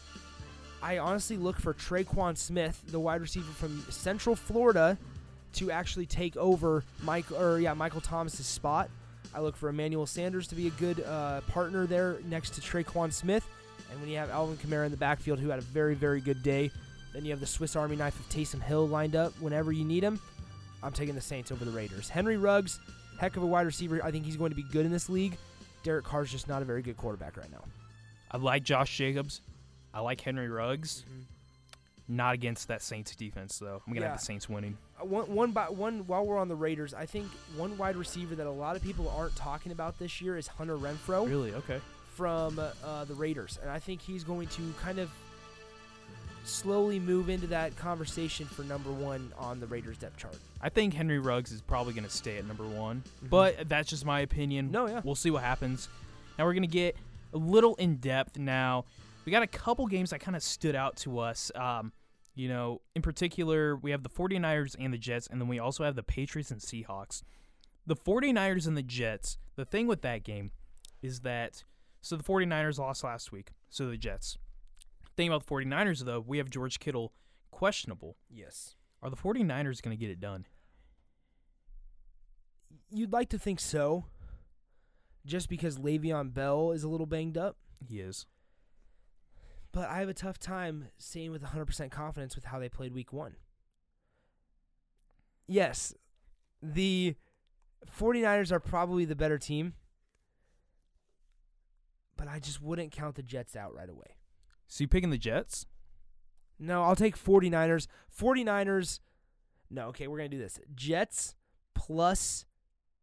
I 0.82 1.00
honestly 1.00 1.36
look 1.36 1.60
for 1.60 1.74
Tre'Quan 1.74 2.38
Smith, 2.38 2.82
the 2.88 3.00
wide 3.00 3.20
receiver 3.20 3.52
from 3.52 3.84
Central 3.90 4.36
Florida, 4.36 4.98
to 5.54 5.72
actually 5.72 6.06
take 6.06 6.38
over 6.38 6.84
Mike 7.04 7.32
or 7.32 7.60
yeah 7.60 7.74
Michael 7.74 8.02
Thomas's 8.02 8.46
spot. 8.46 8.90
I 9.34 9.40
look 9.42 9.56
for 9.56 9.70
Emmanuel 9.70 10.06
Sanders 10.06 10.48
to 10.48 10.56
be 10.56 10.68
a 10.68 10.72
good 10.72 11.02
uh, 11.02 11.42
partner 11.42 11.86
there 11.86 12.18
next 12.26 12.52
to 12.56 12.62
Tre'Quan 12.62 13.12
Smith. 13.12 13.46
And 13.92 14.00
when 14.00 14.10
you 14.10 14.18
have 14.18 14.30
Alvin 14.30 14.58
Kamara 14.58 14.86
in 14.86 14.92
the 14.92 14.98
backfield, 14.98 15.40
who 15.40 15.50
had 15.50 15.60
a 15.60 15.64
very, 15.64 15.96
very 15.96 16.22
good 16.22 16.42
day, 16.44 16.72
then 17.14 17.24
you 17.24 17.32
have 17.32 17.40
the 17.40 17.46
Swiss 17.46 17.76
Army 17.76 17.96
knife 17.96 18.20
of 18.20 18.28
Taysom 18.30 18.62
Hill 18.62 18.88
lined 18.88 19.16
up 19.16 19.34
whenever 19.40 19.72
you 19.72 19.86
need 19.86 20.04
him. 20.04 20.20
I'm 20.84 20.92
taking 20.92 21.16
the 21.16 21.22
Saints 21.22 21.52
over 21.52 21.64
the 21.64 21.72
Raiders. 21.72 22.10
Henry 22.10 22.38
Ruggs, 22.38 22.80
heck 23.20 23.38
of 23.38 23.44
a 23.44 23.46
wide 23.46 23.66
receiver. 23.66 24.04
I 24.04 24.12
think 24.12 24.26
he's 24.26 24.38
going 24.38 24.52
to 24.52 24.56
be 24.56 24.66
good 24.72 24.86
in 24.86 24.92
this 24.92 25.10
league. 25.10 25.38
Derek 25.84 26.06
Carr's 26.06 26.32
just 26.32 26.48
not 26.48 26.62
a 26.62 26.66
very 26.66 26.82
good 26.82 26.98
quarterback 26.98 27.38
right 27.38 27.52
now. 27.52 27.64
I 28.32 28.38
like 28.38 28.64
Josh 28.64 28.98
Jacobs. 28.98 29.42
I 29.94 30.02
like 30.02 30.20
Henry 30.20 30.50
Ruggs. 30.50 31.06
Mm-hmm. 31.10 31.22
Not 32.08 32.36
against 32.36 32.68
that 32.68 32.82
Saints 32.84 33.16
defense 33.16 33.58
though. 33.58 33.82
I'm 33.88 33.94
gonna 33.94 34.06
Yeah. 34.06 34.12
have 34.12 34.20
the 34.20 34.26
Saints 34.26 34.48
winning. 34.48 34.78
Uh, 35.02 35.06
One, 35.06 35.34
one 35.34 35.52
by 35.52 35.66
one. 35.70 36.06
While 36.06 36.26
we're 36.26 36.38
on 36.38 36.48
the 36.48 36.56
Raiders, 36.56 36.94
I 36.94 37.06
think 37.08 37.28
one 37.58 37.78
wide 37.78 37.96
receiver 37.96 38.36
that 38.36 38.46
a 38.46 38.52
lot 38.52 38.76
of 38.76 38.84
people 38.84 39.10
aren't 39.10 39.36
talking 39.36 39.72
about 39.72 39.98
this 39.98 40.22
year 40.22 40.38
is 40.38 40.48
Hunter 40.48 40.78
Renfrow 40.78 41.28
Really? 41.28 41.54
Okay. 41.54 41.82
from 42.14 42.60
uh, 42.60 43.06
the 43.06 43.16
Raiders, 43.16 43.58
and 43.62 43.72
I 43.72 43.80
think 43.80 44.02
he's 44.02 44.24
going 44.24 44.48
to 44.50 44.74
kind 44.82 45.00
of 45.00 45.10
slowly 46.44 47.00
move 47.00 47.28
into 47.30 47.48
that 47.48 47.76
conversation 47.76 48.46
for 48.46 48.64
number 48.64 48.92
one 48.92 49.34
on 49.38 49.60
the 49.60 49.66
Raiders 49.66 49.98
depth 49.98 50.18
chart. 50.18 50.38
I 50.62 50.70
think 50.70 50.94
Henry 50.94 51.18
Ruggs 51.18 51.52
is 51.52 51.62
probably 51.62 51.94
going 51.94 52.04
to 52.04 52.10
stay 52.10 52.38
at 52.38 52.46
number 52.46 52.66
one, 52.68 53.02
Mhm. 53.24 53.30
but 53.32 53.68
that's 53.68 53.90
just 53.90 54.06
my 54.06 54.20
opinion. 54.20 54.70
No, 54.70 54.88
yeah. 54.88 55.02
We'll 55.04 55.16
see 55.16 55.32
what 55.32 55.42
happens. 55.44 55.90
Now 56.38 56.46
we're 56.46 56.54
going 56.54 56.62
to 56.62 56.68
get 56.68 56.96
a 57.34 57.38
little 57.38 57.74
in 57.76 57.96
depth 57.96 58.38
now. 58.38 58.86
We 59.26 59.32
got 59.32 59.44
a 59.44 59.48
couple 59.48 59.88
games 59.88 60.12
that 60.12 60.20
kind 60.20 60.36
of 60.36 60.44
stood 60.44 60.76
out 60.76 60.96
to 60.98 61.20
us. 61.20 61.52
Um, 61.56 61.92
you 62.36 62.48
know, 62.48 62.82
in 62.96 63.02
particular, 63.02 63.76
we 63.76 63.92
have 63.92 64.04
the 64.04 64.10
49ers 64.10 64.76
and 64.80 64.94
the 64.94 64.98
Jets, 64.98 65.28
and 65.28 65.42
then 65.42 65.48
we 65.48 65.58
also 65.58 65.84
have 65.84 65.96
the 65.96 66.04
Patriots 66.04 66.52
and 66.52 66.60
Seahawks. 66.62 67.24
The 67.88 67.96
49ers 67.96 68.68
and 68.68 68.78
the 68.78 68.84
Jets, 68.84 69.38
the 69.56 69.66
thing 69.66 69.88
with 69.88 70.02
that 70.02 70.24
game 70.24 70.52
is 71.02 71.22
that, 71.22 71.64
so 72.02 72.16
the 72.16 72.24
49ers 72.24 72.78
lost 72.78 73.04
last 73.04 73.32
week, 73.32 73.52
so 73.70 73.88
the 73.88 73.98
Jets. 73.98 74.38
Thing 75.16 75.30
about 75.30 75.46
the 75.46 75.52
49ers, 75.52 76.04
though, 76.04 76.20
we 76.20 76.38
have 76.38 76.50
George 76.50 76.80
Kittle 76.80 77.14
questionable. 77.52 78.18
Yes. 78.30 78.76
Are 79.02 79.10
the 79.10 79.16
49ers 79.16 79.82
going 79.82 79.96
to 79.96 80.00
get 80.00 80.10
it 80.10 80.20
done? 80.20 80.46
You'd 82.90 83.14
like 83.14 83.30
to 83.30 83.40
think 83.40 83.60
so, 83.60 84.06
just 85.26 85.48
because 85.48 85.78
Le'Veon 85.78 86.34
Bell 86.34 86.72
is 86.72 86.84
a 86.84 86.90
little 86.90 87.06
banged 87.06 87.38
up. 87.38 87.58
He 87.88 88.00
is. 88.00 88.26
But 89.76 89.90
I 89.90 90.00
have 90.00 90.08
a 90.08 90.14
tough 90.14 90.40
time 90.40 90.88
seeing 90.98 91.34
with 91.34 91.44
100% 91.44 91.92
confidence 91.92 92.34
with 92.34 92.46
how 92.46 92.60
they 92.60 92.70
played 92.70 92.94
week 92.94 93.12
one. 93.12 93.36
Yes, 95.48 95.94
the 96.62 97.16
49ers 97.94 98.54
are 98.54 98.62
probably 98.62 99.04
the 99.04 99.18
better 99.18 99.38
team, 99.38 99.74
but 102.16 102.30
I 102.30 102.40
just 102.40 102.62
wouldn't 102.62 102.94
count 102.94 103.16
the 103.16 103.22
Jets 103.22 103.58
out 103.58 103.76
right 103.76 103.90
away. 103.90 104.16
So 104.66 104.86
you 104.86 104.88
picking 104.88 105.10
the 105.10 105.18
Jets? 105.18 105.66
No, 106.58 106.84
I'll 106.84 106.96
take 106.96 107.18
49ers. 107.18 107.88
49ers. 108.18 109.02
No, 109.70 109.88
okay, 109.88 110.08
we're 110.08 110.20
going 110.20 110.32
to 110.32 110.38
do 110.38 110.42
this. 110.42 110.58
Jets 110.74 111.36
plus 111.74 112.46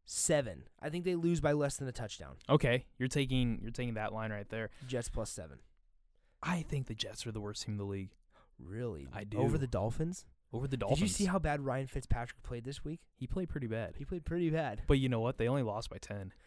7. 0.07 0.63
I 0.81 0.89
think 0.89 1.05
they 1.05 1.17
lose 1.17 1.43
by 1.43 1.53
less 1.53 1.77
than 1.77 1.87
a 1.87 1.93
touchdown. 1.93 2.37
Okay, 2.49 2.87
you're 2.97 3.09
taking 3.09 3.59
you're 3.61 3.73
taking 3.73 3.93
that 3.95 4.15
line 4.15 4.33
right 4.33 4.49
there. 4.49 4.71
Jets 4.89 5.11
plus 5.11 5.29
7. 5.29 5.59
I 6.43 6.63
think 6.63 6.87
the 6.87 6.95
Jets 6.95 7.27
are 7.27 7.33
the 7.33 7.41
worst 7.41 7.63
team 7.65 7.75
in 7.75 7.79
the 7.79 7.85
league 7.85 8.11
Really? 8.59 9.09
I 9.13 9.25
do. 9.25 9.39
Over 9.39 9.59
the 9.59 9.67
Dolphins? 9.67 10.25
over 10.53 10.69
the 10.69 10.77
Dolphins. 10.77 10.99
Did 11.01 11.05
you 11.09 11.13
see 11.13 11.25
how 11.25 11.39
bad 11.39 11.63
Ryan 11.65 11.87
Fitzpatrick 11.87 12.43
played 12.43 12.65
this 12.65 12.85
week? 12.85 13.01
he 13.17 13.27
played 13.27 13.49
pretty 13.49 13.67
bad? 13.67 13.95
He 13.97 14.05
played 14.05 14.25
pretty 14.25 14.51
bad. 14.51 14.83
But 14.87 14.99
you 14.99 15.09
know 15.09 15.21
what? 15.21 15.39
They 15.39 15.49
only 15.49 15.63
lost 15.63 15.91
by 15.91 15.99
ten. 15.99 16.33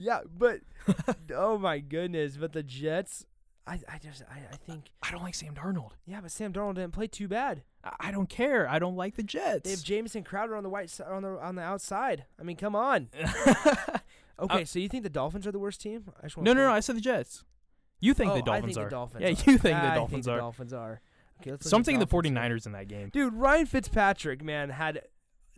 Yeah, 0.00 0.20
but 0.32 0.60
oh 1.34 1.58
my 1.58 1.80
goodness! 1.80 2.36
But 2.36 2.52
the 2.52 2.62
Jets, 2.62 3.26
I, 3.66 3.80
I 3.92 3.98
just 4.00 4.22
I, 4.30 4.38
I 4.52 4.56
think 4.56 4.84
I 5.02 5.10
don't 5.10 5.24
like 5.24 5.34
Sam 5.34 5.54
Darnold. 5.56 5.90
yeah, 6.06 6.20
but 6.20 6.30
Sam 6.30 6.52
Darnold 6.52 6.76
didn't 6.76 6.92
play 6.92 7.08
too 7.08 7.26
bad. 7.26 7.64
I, 7.82 7.94
I 7.98 8.10
don't 8.12 8.28
care. 8.28 8.68
I 8.68 8.78
don't 8.78 8.94
like 8.94 9.16
the 9.16 9.24
Jets. 9.24 9.64
They 9.64 9.70
have 9.72 9.82
Jamison 9.82 10.22
Crowder 10.22 10.54
on 10.54 10.62
the 10.62 10.68
white 10.68 10.88
si- 10.88 11.02
on 11.02 11.22
the 11.22 11.30
on 11.40 11.56
the 11.56 11.62
outside. 11.62 12.26
I 12.38 12.44
mean, 12.44 12.56
come 12.56 12.76
on. 12.76 13.08
Okay, 14.40 14.64
so 14.64 14.78
you 14.78 14.88
think 14.88 15.02
the 15.02 15.10
Dolphins 15.10 15.48
are 15.48 15.52
the 15.52 15.58
worst 15.58 15.80
team? 15.80 16.04
I 16.22 16.26
just 16.26 16.38
Uh, 16.38 16.42
no, 16.42 16.52
no, 16.52 16.66
no. 16.66 16.72
I 16.72 16.78
said 16.78 16.94
the 16.96 17.00
Jets. 17.00 17.42
You 18.00 18.14
think 18.14 18.32
oh, 18.32 18.36
the 18.36 18.42
Dolphins 18.42 18.74
think 18.74 18.78
are? 18.78 18.88
The 18.88 18.90
Dolphins 18.90 19.22
yeah, 19.22 19.28
are. 19.28 19.30
you 19.30 19.58
think 19.58 19.76
I 19.76 19.80
the 19.80 19.86
think 19.86 19.94
Dolphins 19.94 20.24
the 20.26 20.32
are? 20.32 20.38
Dolphins 20.38 20.72
are. 20.72 21.00
Okay, 21.40 21.50
let's 21.52 21.66
look 21.66 21.72
I'm 21.74 21.80
at 21.80 21.84
the 21.86 22.06
Dolphins 22.06 22.28
here. 22.28 22.32
49ers 22.34 22.66
in 22.66 22.72
that 22.72 22.88
game. 22.88 23.10
Dude, 23.10 23.34
Ryan 23.34 23.66
Fitzpatrick, 23.66 24.42
man, 24.42 24.70
had 24.70 25.02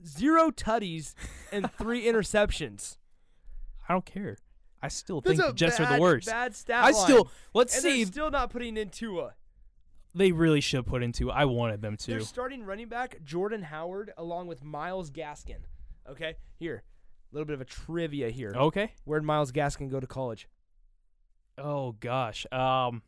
zero 0.06 0.50
tutties 0.50 1.14
and 1.52 1.70
three 1.78 2.04
interceptions. 2.04 2.96
I 3.88 3.92
don't 3.94 4.06
care. 4.06 4.36
I 4.82 4.88
still 4.88 5.20
That's 5.20 5.38
think 5.38 5.50
the 5.50 5.54
Jets 5.54 5.78
bad, 5.78 5.92
are 5.92 5.96
the 5.96 6.00
worst. 6.00 6.26
Bad 6.28 6.54
stat 6.54 6.84
I 6.84 6.90
line. 6.90 7.04
still 7.04 7.30
let's 7.54 7.74
and 7.74 7.82
see. 7.82 8.04
they're 8.04 8.12
still 8.12 8.30
not 8.30 8.50
putting 8.50 8.76
in 8.76 8.88
Tua. 8.88 9.34
they 10.14 10.32
really 10.32 10.60
should 10.60 10.86
put 10.86 11.02
into. 11.02 11.30
I 11.30 11.44
wanted 11.44 11.82
them 11.82 11.96
to. 11.98 12.10
They're 12.12 12.20
starting 12.20 12.64
running 12.64 12.88
back 12.88 13.22
Jordan 13.22 13.62
Howard 13.62 14.12
along 14.16 14.46
with 14.46 14.64
Myles 14.64 15.10
Gaskin. 15.10 15.58
Okay, 16.08 16.36
here, 16.58 16.82
a 17.30 17.34
little 17.34 17.44
bit 17.44 17.54
of 17.54 17.60
a 17.60 17.66
trivia 17.66 18.30
here. 18.30 18.54
Okay. 18.56 18.92
where 19.04 19.20
did 19.20 19.26
Myles 19.26 19.52
Gaskin 19.52 19.90
go 19.90 20.00
to 20.00 20.06
college? 20.06 20.48
Oh 21.62 21.92
gosh. 22.00 22.46
Um, 22.52 23.02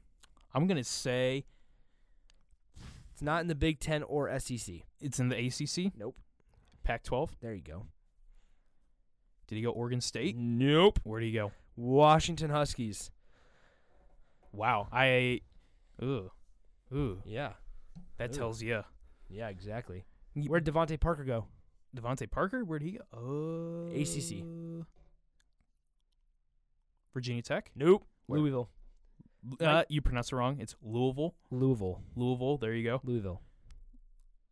I'm 0.54 0.66
gonna 0.66 0.84
say 0.84 1.44
It's 3.12 3.22
not 3.22 3.40
in 3.40 3.46
the 3.48 3.54
Big 3.54 3.80
Ten 3.80 4.02
or 4.02 4.28
SEC. 4.38 4.76
it's 5.00 5.18
in 5.18 5.28
the 5.28 5.36
ACC, 5.46 5.92
Nope. 5.96 6.16
Pac-12. 6.84 7.30
There 7.40 7.54
you 7.54 7.62
go. 7.62 7.86
Did 9.46 9.56
he 9.56 9.62
go 9.62 9.70
Oregon 9.70 10.00
State? 10.00 10.36
Nope. 10.36 10.98
Where 11.04 11.20
did 11.20 11.26
he 11.26 11.32
go? 11.32 11.52
Washington 11.76 12.50
Huskies. 12.50 13.10
Wow. 14.52 14.88
I. 14.92 15.40
Ooh. 16.02 16.30
Ooh. 16.92 17.22
Yeah. 17.24 17.52
That 18.18 18.30
Ooh. 18.34 18.38
tells 18.38 18.62
you. 18.62 18.82
Yeah, 19.28 19.48
exactly. 19.48 20.04
Where'd 20.34 20.64
DeVante 20.66 20.98
Parker 21.00 21.24
go? 21.24 21.46
DeVante 21.96 22.30
Parker. 22.30 22.64
Where'd 22.64 22.82
he 22.82 22.92
go? 22.92 23.04
Oh. 23.14 23.90
ACC. 23.94 24.44
Virginia 27.14 27.42
Tech. 27.42 27.70
Nope. 27.76 28.04
Where? 28.32 28.40
Louisville. 28.40 28.68
Uh, 29.60 29.82
you 29.88 30.00
pronounce 30.00 30.30
it 30.32 30.36
wrong. 30.36 30.58
It's 30.60 30.74
Louisville. 30.82 31.34
Louisville. 31.50 32.00
Louisville. 32.16 32.58
There 32.58 32.72
you 32.74 32.84
go. 32.84 33.00
Louisville. 33.04 33.40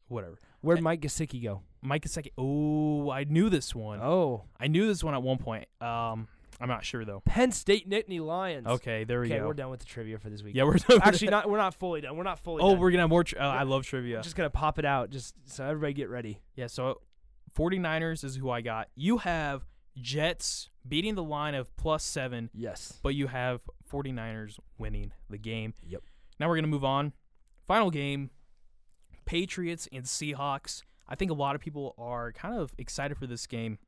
Whatever. 0.09 0.39
Where'd 0.63 0.81
Eh. 0.81 0.83
Mike 0.83 1.01
Gesicki 1.01 1.43
go? 1.43 1.63
Mike 1.83 2.03
Gesicki. 2.05 2.33
Oh, 2.37 3.11
I 3.11 3.25
knew 3.25 3.49
this 3.49 3.75
one. 3.75 4.01
Oh, 4.03 4.45
I 4.59 4.67
knew 4.67 4.87
this 4.89 5.05
one 5.05 5.15
at 5.15 5.23
one 5.23 5.39
point. 5.39 5.67
Um, 5.81 6.27
I'm 6.61 6.69
not 6.69 6.85
sure 6.85 7.05
though. 7.05 7.23
Penn 7.25 7.53
State 7.53 7.89
Nittany 7.89 8.21
Lions. 8.21 8.67
Okay, 8.67 9.05
there 9.05 9.21
we 9.21 9.27
Okay, 9.27 9.37
go. 9.37 9.43
Okay, 9.43 9.47
we're 9.47 9.55
done 9.55 9.71
with 9.71 9.81
the 9.81 9.87
trivia 9.87 10.19
for 10.19 10.29
this 10.29 10.43
week. 10.43 10.55
Yeah, 10.57 10.65
we're 10.65 10.75
done. 10.79 10.99
Actually, 11.03 11.29
not. 11.31 11.49
We're 11.49 11.57
not 11.59 11.75
fully 11.75 12.01
done. 12.01 12.17
We're 12.17 12.25
not 12.25 12.39
fully. 12.41 12.63
Oh, 12.63 12.71
done. 12.73 12.81
we're 12.81 12.91
gonna 12.91 13.05
have 13.05 13.11
more. 13.11 13.25
Tri- 13.25 13.41
uh, 13.41 13.49
I 13.49 13.63
love 13.63 13.87
trivia. 13.87 14.17
I'm 14.19 14.23
just 14.25 14.37
gonna 14.37 14.51
pop 14.51 14.79
it 14.79 14.85
out, 14.85 15.11
just 15.11 15.35
so 15.47 15.65
everybody 15.65 15.95
get 15.95 16.11
ready. 16.11 16.41
Yeah, 16.57 16.67
so 16.67 17.01
49ers 17.57 18.25
is 18.25 18.37
who 18.37 18.51
I 18.51 18.61
got. 18.61 18.89
You 18.97 19.19
have 19.19 19.65
Jets 20.01 20.69
beating 20.89 21.15
the 21.15 21.23
line 21.23 21.55
of 21.55 21.75
plus 21.77 22.03
seven, 22.05 22.51
Yes. 22.55 22.99
but 23.03 23.15
you 23.15 23.27
have 23.29 23.61
49ers 23.91 24.59
winning 24.79 25.13
the 25.29 25.39
game. 25.39 25.75
Yep. 25.87 26.03
Now 26.39 26.49
we're 26.49 26.57
gonna 26.57 26.67
move 26.69 26.85
on. 26.85 27.13
Final 27.67 27.91
game: 27.91 28.31
Patriots 29.25 29.89
and 29.93 30.05
Seahawks. 30.05 30.83
I 31.09 31.15
think 31.15 31.31
a 31.31 31.35
lot 31.35 31.55
of 31.55 31.61
people 31.61 31.95
are 31.99 32.33
kind 32.33 32.55
of 32.55 32.73
excited 32.79 33.17
for 33.19 33.27
this 33.27 33.47
game, 33.47 33.79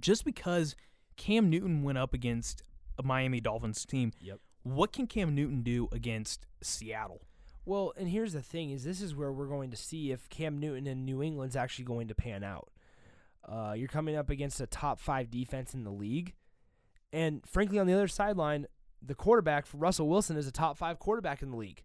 just 0.00 0.24
because 0.24 0.74
Cam 1.16 1.48
Newton 1.48 1.82
went 1.82 1.98
up 1.98 2.12
against 2.14 2.62
a 2.98 3.02
Miami 3.02 3.40
Dolphins 3.40 3.84
team. 3.86 4.12
Yep. 4.20 4.40
What 4.62 4.92
can 4.92 5.06
Cam 5.06 5.34
Newton 5.34 5.62
do 5.62 5.88
against 5.92 6.46
Seattle? 6.62 7.22
Well, 7.64 7.92
and 7.96 8.08
here's 8.08 8.32
the 8.32 8.42
thing: 8.42 8.70
is 8.70 8.84
this 8.84 9.00
is 9.00 9.14
where 9.14 9.32
we're 9.32 9.46
going 9.46 9.70
to 9.70 9.76
see 9.76 10.10
if 10.12 10.28
Cam 10.28 10.58
Newton 10.58 10.86
in 10.86 11.04
New 11.04 11.22
England's 11.22 11.56
actually 11.56 11.84
going 11.84 12.08
to 12.08 12.14
pan 12.14 12.44
out. 12.44 12.68
Uh, 13.44 13.74
you're 13.76 13.88
coming 13.88 14.16
up 14.16 14.30
against 14.30 14.60
a 14.60 14.66
top 14.66 14.98
five 14.98 15.30
defense 15.30 15.74
in 15.74 15.84
the 15.84 15.90
league, 15.90 16.34
and 17.12 17.42
frankly, 17.46 17.78
on 17.78 17.86
the 17.86 17.94
other 17.94 18.08
sideline, 18.08 18.66
the 19.00 19.14
quarterback 19.14 19.66
for 19.66 19.76
Russell 19.76 20.08
Wilson 20.08 20.36
is 20.36 20.46
a 20.46 20.52
top 20.52 20.76
five 20.76 20.98
quarterback 20.98 21.42
in 21.42 21.50
the 21.50 21.56
league, 21.56 21.82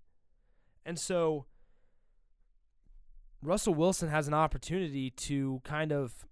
and 0.85 0.97
so 0.97 1.45
Russell 3.43 3.73
Wilson 3.73 4.09
has 4.09 4.27
an 4.27 4.33
opportunity 4.33 5.09
to 5.09 5.61
kind 5.63 5.91
of 5.91 6.25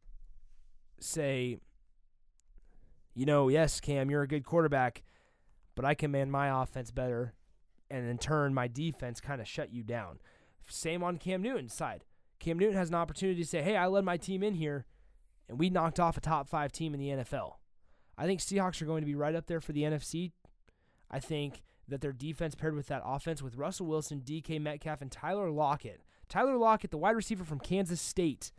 say, 0.99 1.57
you 3.15 3.25
know, 3.25 3.49
yes, 3.49 3.79
Cam, 3.79 4.09
you're 4.09 4.21
a 4.21 4.27
good 4.27 4.45
quarterback, 4.45 5.03
but 5.75 5.85
I 5.85 5.93
can 5.95 6.11
man 6.11 6.29
my 6.29 6.61
offense 6.61 6.91
better 6.91 7.33
and 7.89 8.07
in 8.07 8.17
turn 8.17 8.53
my 8.53 8.67
defense 8.67 9.19
kind 9.19 9.41
of 9.41 9.47
shut 9.47 9.73
you 9.73 9.83
down. 9.83 10.19
Same 10.67 11.03
on 11.03 11.17
Cam 11.17 11.41
Newton's 11.41 11.73
side. 11.73 12.03
Cam 12.39 12.59
Newton 12.59 12.77
has 12.77 12.89
an 12.89 12.95
opportunity 12.95 13.41
to 13.41 13.47
say, 13.47 13.63
"Hey, 13.63 13.75
I 13.75 13.87
led 13.87 14.05
my 14.05 14.17
team 14.17 14.43
in 14.43 14.53
here, 14.53 14.85
and 15.49 15.59
we 15.59 15.69
knocked 15.69 15.99
off 15.99 16.15
a 16.15 16.21
top 16.21 16.47
five 16.47 16.71
team 16.71 16.93
in 16.93 16.99
the 16.99 17.09
NFL." 17.09 17.55
I 18.17 18.25
think 18.25 18.39
Seahawks 18.39 18.81
are 18.81 18.85
going 18.85 19.01
to 19.01 19.05
be 19.07 19.15
right 19.15 19.35
up 19.35 19.47
there 19.47 19.61
for 19.61 19.71
the 19.71 19.83
NFC. 19.83 20.31
I 21.09 21.19
think 21.19 21.61
that 21.87 22.01
their 22.01 22.13
defense 22.13 22.55
paired 22.55 22.75
with 22.75 22.87
that 22.87 23.01
offense 23.03 23.41
with 23.41 23.55
Russell 23.55 23.87
Wilson, 23.87 24.21
DK 24.21 24.61
Metcalf, 24.61 25.01
and 25.01 25.11
Tyler 25.11 25.49
Lockett. 25.49 26.01
Tyler 26.27 26.57
Lockett, 26.57 26.91
the 26.91 26.97
wide 26.97 27.15
receiver 27.15 27.43
from 27.43 27.59
Kansas 27.59 27.99
State, 27.99 28.51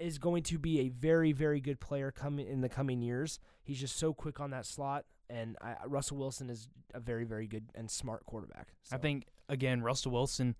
is 0.00 0.18
going 0.18 0.42
to 0.44 0.58
be 0.58 0.80
a 0.80 0.88
very, 0.88 1.32
very 1.32 1.60
good 1.60 1.80
player 1.80 2.10
coming 2.10 2.46
in 2.48 2.60
the 2.60 2.68
coming 2.68 3.02
years. 3.02 3.38
He's 3.62 3.80
just 3.80 3.96
so 3.96 4.12
quick 4.12 4.40
on 4.40 4.50
that 4.50 4.66
slot, 4.66 5.04
and 5.28 5.56
I, 5.60 5.76
Russell 5.86 6.16
Wilson 6.16 6.50
is 6.50 6.68
a 6.94 7.00
very, 7.00 7.24
very 7.24 7.46
good 7.46 7.70
and 7.74 7.90
smart 7.90 8.24
quarterback. 8.26 8.68
I 8.90 8.96
think 8.96 9.26
again, 9.48 9.82
Russell 9.82 10.12
Wilson, 10.12 10.56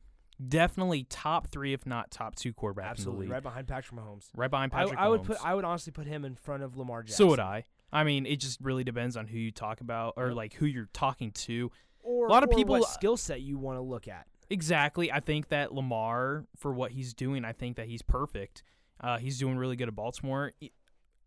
definitely 0.48 1.04
top 1.04 1.48
three, 1.48 1.72
if 1.72 1.86
not 1.86 2.10
top 2.10 2.34
two 2.34 2.52
quarterback 2.52 2.90
absolutely 2.90 3.26
right 3.28 3.42
behind 3.42 3.66
Patrick 3.68 3.98
Mahomes. 4.00 4.26
Right 4.34 4.50
behind 4.50 4.72
I, 4.74 4.82
Patrick 4.82 4.98
I 4.98 5.08
would 5.08 5.22
Mahomes. 5.22 5.26
put, 5.26 5.44
I 5.44 5.54
would 5.54 5.64
honestly 5.64 5.92
put 5.92 6.06
him 6.06 6.24
in 6.24 6.34
front 6.34 6.62
of 6.62 6.76
Lamar 6.76 7.02
Jackson. 7.02 7.16
so 7.16 7.26
would 7.28 7.40
I. 7.40 7.64
I 7.92 8.02
mean, 8.04 8.26
it 8.26 8.36
just 8.40 8.60
really 8.60 8.82
depends 8.84 9.16
on 9.16 9.26
who 9.28 9.38
you 9.38 9.52
talk 9.52 9.80
about 9.80 10.14
or 10.16 10.32
like 10.32 10.54
who 10.54 10.66
you're 10.66 10.88
talking 10.92 11.30
to. 11.32 11.70
Or 12.02 12.26
A 12.26 12.30
lot 12.30 12.42
of 12.42 12.50
people- 12.50 12.74
what 12.78 12.88
skill 12.90 13.16
set 13.16 13.40
you 13.40 13.56
want 13.58 13.78
to 13.78 13.82
look 13.82 14.08
at. 14.08 14.26
Exactly. 14.50 15.10
I 15.10 15.20
think 15.20 15.48
that 15.48 15.72
Lamar, 15.72 16.44
for 16.56 16.72
what 16.72 16.90
he's 16.92 17.14
doing, 17.14 17.44
I 17.44 17.52
think 17.52 17.76
that 17.76 17.86
he's 17.86 18.02
perfect. 18.02 18.62
Uh, 19.00 19.18
he's 19.18 19.38
doing 19.38 19.56
really 19.56 19.76
good 19.76 19.88
at 19.88 19.94
Baltimore. 19.94 20.52
I- 20.62 20.70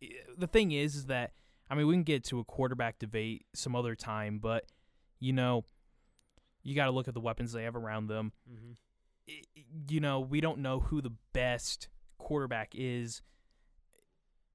I- 0.03 0.09
The 0.37 0.47
thing 0.47 0.71
is, 0.71 0.95
is 0.95 1.05
that 1.07 1.31
I 1.69 1.75
mean, 1.75 1.87
we 1.87 1.93
can 1.95 2.03
get 2.03 2.23
to 2.25 2.39
a 2.39 2.45
quarterback 2.45 2.97
debate 2.99 3.45
some 3.53 3.75
other 3.75 3.93
time, 3.95 4.39
but 4.39 4.65
you 5.19 5.33
know, 5.33 5.65
you 6.63 6.75
got 6.75 6.85
to 6.85 6.91
look 6.91 7.07
at 7.07 7.13
the 7.13 7.19
weapons 7.19 7.51
they 7.53 7.63
have 7.63 7.75
around 7.75 8.07
them. 8.07 8.31
Mm-hmm. 8.49 8.71
You 9.89 9.99
know, 9.99 10.19
we 10.19 10.41
don't 10.41 10.59
know 10.59 10.79
who 10.79 11.01
the 11.01 11.13
best 11.33 11.87
quarterback 12.17 12.71
is 12.73 13.21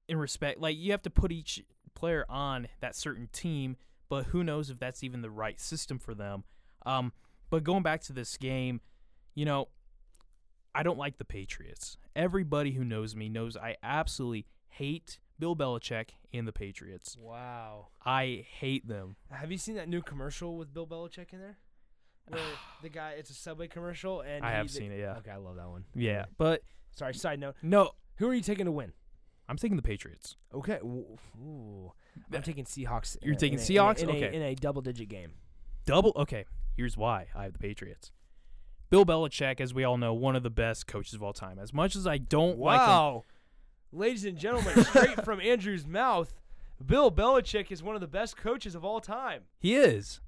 in 0.07 0.17
respect. 0.17 0.59
Like, 0.59 0.77
you 0.77 0.91
have 0.91 1.01
to 1.03 1.09
put 1.09 1.31
each 1.31 1.63
player 1.95 2.25
on 2.27 2.67
that 2.81 2.95
certain 2.95 3.29
team, 3.31 3.77
but 4.09 4.25
who 4.25 4.43
knows 4.43 4.69
if 4.69 4.79
that's 4.79 5.03
even 5.03 5.21
the 5.21 5.29
right 5.29 5.59
system 5.59 5.99
for 5.99 6.13
them. 6.13 6.43
Um, 6.85 7.13
but 7.49 7.63
going 7.63 7.83
back 7.83 8.01
to 8.03 8.13
this 8.13 8.37
game, 8.37 8.81
you 9.35 9.45
know, 9.45 9.69
I 10.75 10.83
don't 10.83 10.97
like 10.97 11.17
the 11.17 11.25
Patriots. 11.25 11.97
Everybody 12.15 12.71
who 12.71 12.83
knows 12.83 13.15
me 13.15 13.29
knows 13.29 13.55
I 13.55 13.77
absolutely 13.83 14.47
hate 14.69 15.19
Bill 15.39 15.55
Belichick 15.55 16.09
and 16.33 16.47
the 16.47 16.51
Patriots. 16.51 17.15
Wow. 17.19 17.87
I 18.05 18.45
hate 18.59 18.87
them. 18.87 19.15
Have 19.31 19.51
you 19.51 19.57
seen 19.57 19.75
that 19.75 19.87
new 19.87 20.01
commercial 20.01 20.57
with 20.57 20.73
Bill 20.73 20.87
Belichick 20.87 21.31
in 21.31 21.39
there? 21.39 21.57
Where 22.27 22.41
the 22.81 22.89
guy, 22.89 23.11
it's 23.17 23.29
a 23.29 23.33
Subway 23.33 23.67
commercial, 23.67 24.21
and 24.21 24.43
I 24.45 24.51
he- 24.51 24.55
have 24.57 24.67
the- 24.67 24.73
seen 24.73 24.91
it, 24.91 24.99
yeah. 24.99 25.15
Okay, 25.17 25.31
I 25.31 25.37
love 25.37 25.55
that 25.57 25.69
one. 25.69 25.85
Yeah, 25.95 26.25
but 26.37 26.61
Sorry. 26.95 27.13
Side 27.13 27.39
note: 27.39 27.55
no, 27.61 27.91
Who 28.17 28.27
are 28.29 28.33
you 28.33 28.41
taking 28.41 28.65
to 28.65 28.71
win? 28.71 28.93
I'm 29.49 29.57
taking 29.57 29.75
the 29.77 29.83
Patriots. 29.83 30.37
Okay. 30.53 30.79
Ooh, 30.83 31.17
ooh. 31.41 31.91
I'm 32.31 32.41
taking 32.43 32.63
Seahawks. 32.65 33.17
You're 33.21 33.31
in 33.31 33.37
a- 33.37 33.39
taking 33.39 33.57
in 33.57 33.63
a- 33.63 33.67
Seahawks? 33.67 33.99
in 34.03 34.09
a, 34.09 34.13
Okay. 34.13 34.35
in 34.35 34.41
a 34.41 34.55
double-digit 34.55 35.09
game. 35.09 35.33
Double. 35.85 36.13
Okay, 36.15 36.45
here's 36.77 36.95
why 36.95 37.27
I 37.35 37.43
have 37.43 37.53
the 37.53 37.59
Patriots. 37.59 38.11
Bill 38.89 39.05
Belichick, 39.05 39.59
as 39.59 39.73
we 39.73 39.83
all 39.83 39.97
know, 39.97 40.13
one 40.13 40.35
of 40.35 40.43
the 40.43 40.49
best 40.51 40.85
coaches 40.87 41.13
of 41.15 41.23
all 41.23 41.33
time. 41.33 41.57
As 41.59 41.73
much 41.73 41.95
as 41.95 42.05
I 42.07 42.19
don't 42.19 42.57
like 42.59 42.79
him, 42.79 42.87
Wow. 42.87 43.23
Ladies 43.91 44.23
and 44.25 44.37
gentlemen, 44.37 44.83
straight 44.85 45.23
from 45.25 45.41
Andrew's 45.41 45.85
mouth, 45.85 46.33
Bill 46.83 47.11
Belichick 47.11 47.71
is 47.71 47.81
one 47.83 47.95
of 47.95 48.01
the 48.01 48.07
best 48.07 48.37
coaches 48.37 48.75
of 48.75 48.85
all 48.85 49.01
time. 49.01 49.43
he 49.59 49.75
is. 49.75 50.19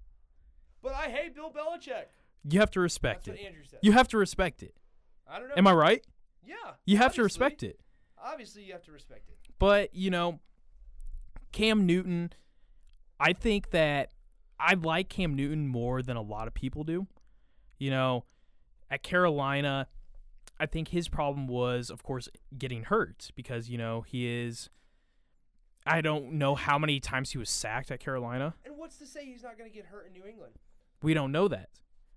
But 0.86 0.94
I 0.94 1.10
hate 1.10 1.34
Bill 1.34 1.50
Belichick. 1.50 2.06
You 2.48 2.60
have 2.60 2.70
to 2.72 2.80
respect 2.80 3.26
That's 3.26 3.40
it. 3.40 3.42
what 3.42 3.48
Andrew 3.48 3.64
said. 3.68 3.80
You 3.82 3.92
have 3.94 4.08
to 4.10 4.20
respect 4.20 4.62
it. 4.62 4.76
I 5.28 5.40
don't 5.40 5.50
know. 5.50 5.56
Am 5.58 5.66
I 5.66 5.74
right? 5.74 6.06
Yeah. 6.46 6.54
You 6.86 6.98
have 6.98 7.16
to 7.16 7.22
obviously. 7.22 7.24
respect 7.24 7.64
it. 7.64 7.80
Obviously, 8.24 8.62
you 8.62 8.74
have 8.74 8.84
to 8.84 8.92
respect 8.92 9.30
it. 9.30 9.38
But, 9.58 9.96
you 9.96 10.12
know, 10.12 10.42
Cam 11.52 11.88
Newton, 11.88 12.34
I 13.20 13.34
think 13.34 13.72
that 13.72 14.12
I 14.60 14.76
like 14.76 15.10
Cam 15.10 15.34
Newton 15.34 15.68
more 15.68 16.04
than 16.04 16.18
a 16.18 16.22
lot 16.22 16.48
of 16.48 16.54
people 16.54 16.84
do. 16.84 17.08
You 17.80 17.90
know, 17.90 18.26
at 18.92 19.02
Carolina, 19.02 19.88
I 20.60 20.68
think 20.68 20.90
his 20.90 21.10
problem 21.10 21.48
was, 21.48 21.90
of 21.90 22.04
course, 22.04 22.30
getting 22.56 22.84
hurt 22.84 23.32
because, 23.36 23.70
you 23.70 23.80
know, 23.80 24.02
he 24.02 24.28
is. 24.28 24.70
I 25.88 26.02
don't 26.02 26.34
know 26.34 26.54
how 26.54 26.78
many 26.78 27.00
times 27.00 27.32
he 27.32 27.40
was 27.40 27.50
sacked 27.50 27.90
at 27.90 28.00
Carolina. 28.00 28.54
And 28.66 28.78
what's 28.78 28.98
to 28.98 29.08
say 29.08 29.26
he's 29.26 29.42
not 29.42 29.58
going 29.58 29.68
to 29.68 29.76
get 29.76 29.88
hurt 29.88 30.06
in 30.06 30.14
New 30.14 30.28
England? 30.28 30.54
We 31.06 31.14
don't 31.14 31.32
know 31.32 31.48
that. 31.48 31.70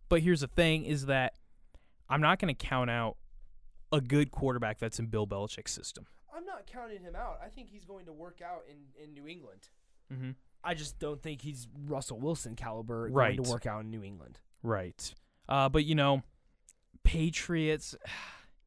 But 0.08 0.22
here's 0.22 0.40
the 0.40 0.46
thing: 0.48 0.84
is 0.84 1.06
that 1.06 1.34
I'm 2.08 2.20
not 2.20 2.38
going 2.38 2.54
to 2.54 2.66
count 2.66 2.90
out 2.90 3.16
a 3.92 4.00
good 4.00 4.30
quarterback 4.30 4.78
that's 4.78 4.98
in 4.98 5.06
Bill 5.06 5.26
Belichick's 5.26 5.72
system. 5.72 6.06
I'm 6.34 6.44
not 6.46 6.66
counting 6.66 7.02
him 7.02 7.14
out. 7.14 7.38
I 7.44 7.48
think 7.48 7.68
he's 7.68 7.84
going 7.84 8.06
to 8.06 8.12
work 8.12 8.40
out 8.44 8.62
in, 8.70 9.02
in 9.02 9.12
New 9.12 9.26
England. 9.28 9.68
Mm-hmm. 10.12 10.30
I 10.64 10.74
just 10.74 10.98
don't 10.98 11.22
think 11.22 11.42
he's 11.42 11.68
Russell 11.86 12.18
Wilson 12.18 12.56
caliber 12.56 13.08
Right. 13.10 13.36
going 13.36 13.44
to 13.44 13.50
work 13.50 13.66
out 13.66 13.82
in 13.82 13.90
New 13.90 14.02
England. 14.02 14.38
Right. 14.62 15.14
Uh, 15.48 15.68
but 15.68 15.84
you 15.84 15.94
know, 15.94 16.22
Patriots. 17.04 17.94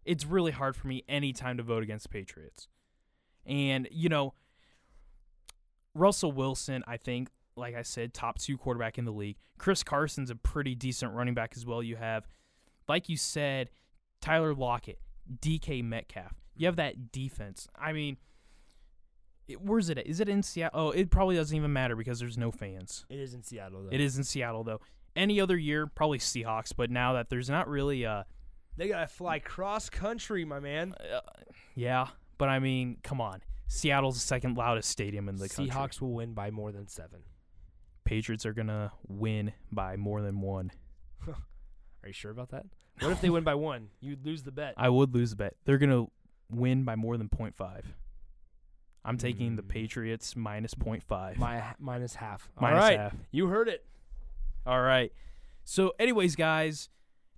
It's 0.04 0.26
really 0.26 0.50
hard 0.52 0.76
for 0.76 0.88
me 0.88 1.04
anytime 1.08 1.58
to 1.58 1.64
vote 1.64 1.84
against 1.84 2.10
Patriots, 2.10 2.68
and 3.46 3.88
you 3.92 4.10
know, 4.10 4.34
Russell 5.94 6.32
Wilson. 6.32 6.84
I 6.88 6.98
think, 6.98 7.30
like 7.62 7.76
I 7.76 7.84
said, 7.84 8.14
top 8.14 8.38
two 8.40 8.58
quarterback 8.58 8.98
in 8.98 9.06
the 9.06 9.12
league. 9.14 9.38
Chris 9.58 9.84
Carson's 9.84 10.30
a 10.30 10.36
pretty 10.36 10.76
decent 10.76 11.14
running 11.14 11.34
back 11.34 11.54
as 11.56 11.66
well. 11.66 11.82
You 11.82 11.96
have, 11.96 12.28
like 12.90 13.08
you 13.08 13.16
said, 13.16 13.70
Tyler 14.20 14.54
Lockett, 14.54 15.00
DK 15.40 15.84
Metcalf. 15.84 16.34
You 16.56 16.66
have 16.66 16.76
that 16.76 17.12
defense. 17.12 17.68
I 17.80 17.94
mean. 17.94 18.18
It, 19.48 19.62
where's 19.62 19.90
it 19.90 19.98
at? 19.98 20.08
Is 20.08 20.20
it 20.20 20.30
in 20.30 20.44
Seattle? 20.44 20.80
Oh, 20.80 20.92
it 20.92 21.10
probably 21.10 21.36
doesn't 21.36 21.56
even 21.56 21.74
matter 21.74 21.96
because 21.96 22.20
there's 22.20 22.38
no 22.38 22.52
fans. 22.52 23.06
It 23.10 23.20
is 23.20 23.34
in 23.34 23.44
Seattle, 23.44 23.84
though. 23.84 23.90
It 23.92 24.00
is 24.00 24.18
in 24.18 24.24
Seattle 24.24 24.64
though. 24.64 24.80
Any 25.16 25.42
other 25.42 25.58
year, 25.58 25.88
probably 25.88 26.20
Seahawks, 26.20 26.72
but 26.76 26.90
now 26.90 27.14
that 27.14 27.30
there's 27.30 27.50
not 27.50 27.68
really 27.68 28.06
uh 28.06 28.24
They 28.78 28.88
got 28.88 29.02
to 29.02 29.08
fly 29.08 29.40
cross 29.40 29.90
country, 29.90 30.46
my 30.46 30.60
man. 30.60 30.94
yeah, 31.76 32.08
but 32.38 32.48
I 32.50 32.60
mean, 32.60 32.98
come 33.04 33.20
on. 33.20 33.42
Seattle's 33.68 34.16
the 34.16 34.22
second 34.22 34.56
loudest 34.58 34.90
stadium 34.90 35.28
in 35.28 35.36
the 35.38 35.50
country. 35.50 35.74
Seahawks 35.74 36.00
will 36.00 36.14
win 36.14 36.34
by 36.34 36.52
more 36.52 36.72
than 36.72 36.88
seven. 36.88 37.22
Patriots 38.12 38.46
are 38.46 38.52
going 38.52 38.68
to 38.68 38.92
win 39.08 39.54
by 39.72 39.96
more 39.96 40.22
than 40.22 40.42
1. 40.42 40.72
Are 41.30 41.34
you 42.08 42.12
sure 42.12 42.30
about 42.30 42.50
that? 42.50 42.66
What 43.00 43.14
if 43.14 43.22
they 43.22 43.30
win 43.30 43.46
by 43.46 43.56
one? 43.72 43.88
You'd 44.02 44.26
lose 44.26 44.44
the 44.44 44.52
bet. 44.52 44.74
I 44.76 44.90
would 44.90 45.14
lose 45.16 45.30
the 45.30 45.38
bet. 45.38 45.56
They're 45.64 45.78
going 45.78 45.92
to 45.92 46.12
win 46.50 46.84
by 46.84 46.98
more 46.98 47.16
than 47.16 47.30
0.5. 47.30 47.84
I'm 49.06 49.18
taking 49.18 49.56
the 49.56 49.64
Mm. 49.64 49.70
Patriots 49.70 50.36
minus 50.36 50.74
0.5. 50.74 51.38
My 51.38 51.64
minus 51.80 52.16
half. 52.16 52.50
Minus 52.60 52.76
All 52.84 52.90
right, 52.90 53.00
half. 53.00 53.16
you 53.32 53.48
heard 53.48 53.70
it. 53.70 53.86
All 54.66 54.82
right. 54.82 55.14
So, 55.64 55.94
anyways, 55.98 56.36
guys, 56.36 56.90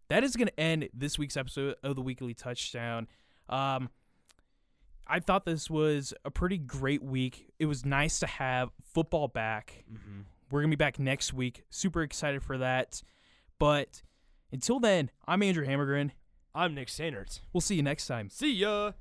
that 0.08 0.24
is 0.24 0.36
going 0.36 0.48
to 0.48 0.60
end 0.60 0.90
this 0.92 1.20
week's 1.20 1.38
episode 1.38 1.76
of 1.84 1.96
the 1.96 2.02
Weekly 2.02 2.34
Touchdown. 2.34 3.08
Um, 3.48 3.92
I 5.06 5.20
thought 5.20 5.46
this 5.46 5.70
was 5.70 6.16
a 6.26 6.32
pretty 6.32 6.58
great 6.58 7.04
week. 7.04 7.52
It 7.60 7.68
was 7.68 7.86
nice 7.86 8.20
to 8.22 8.26
have 8.28 8.72
football 8.82 9.28
back. 9.28 9.84
Mm-hmm. 9.94 10.22
We're 10.54 10.62
going 10.62 10.70
to 10.70 10.78
be 10.78 10.86
back 10.86 11.00
next 11.00 11.34
week. 11.34 11.64
Super 11.72 12.04
excited 12.04 12.44
for 12.44 12.60
that. 12.60 13.02
But 13.58 14.04
until 14.52 14.80
then, 14.80 15.10
I'm 15.26 15.42
Andrew 15.42 15.66
Hammergren. 15.66 16.12
I'm 16.54 16.76
Nick 16.76 16.90
Sainert. 16.90 17.40
We'll 17.52 17.62
see 17.62 17.74
you 17.74 17.82
next 17.82 18.06
time. 18.06 18.30
See 18.30 18.54
ya. 18.54 18.92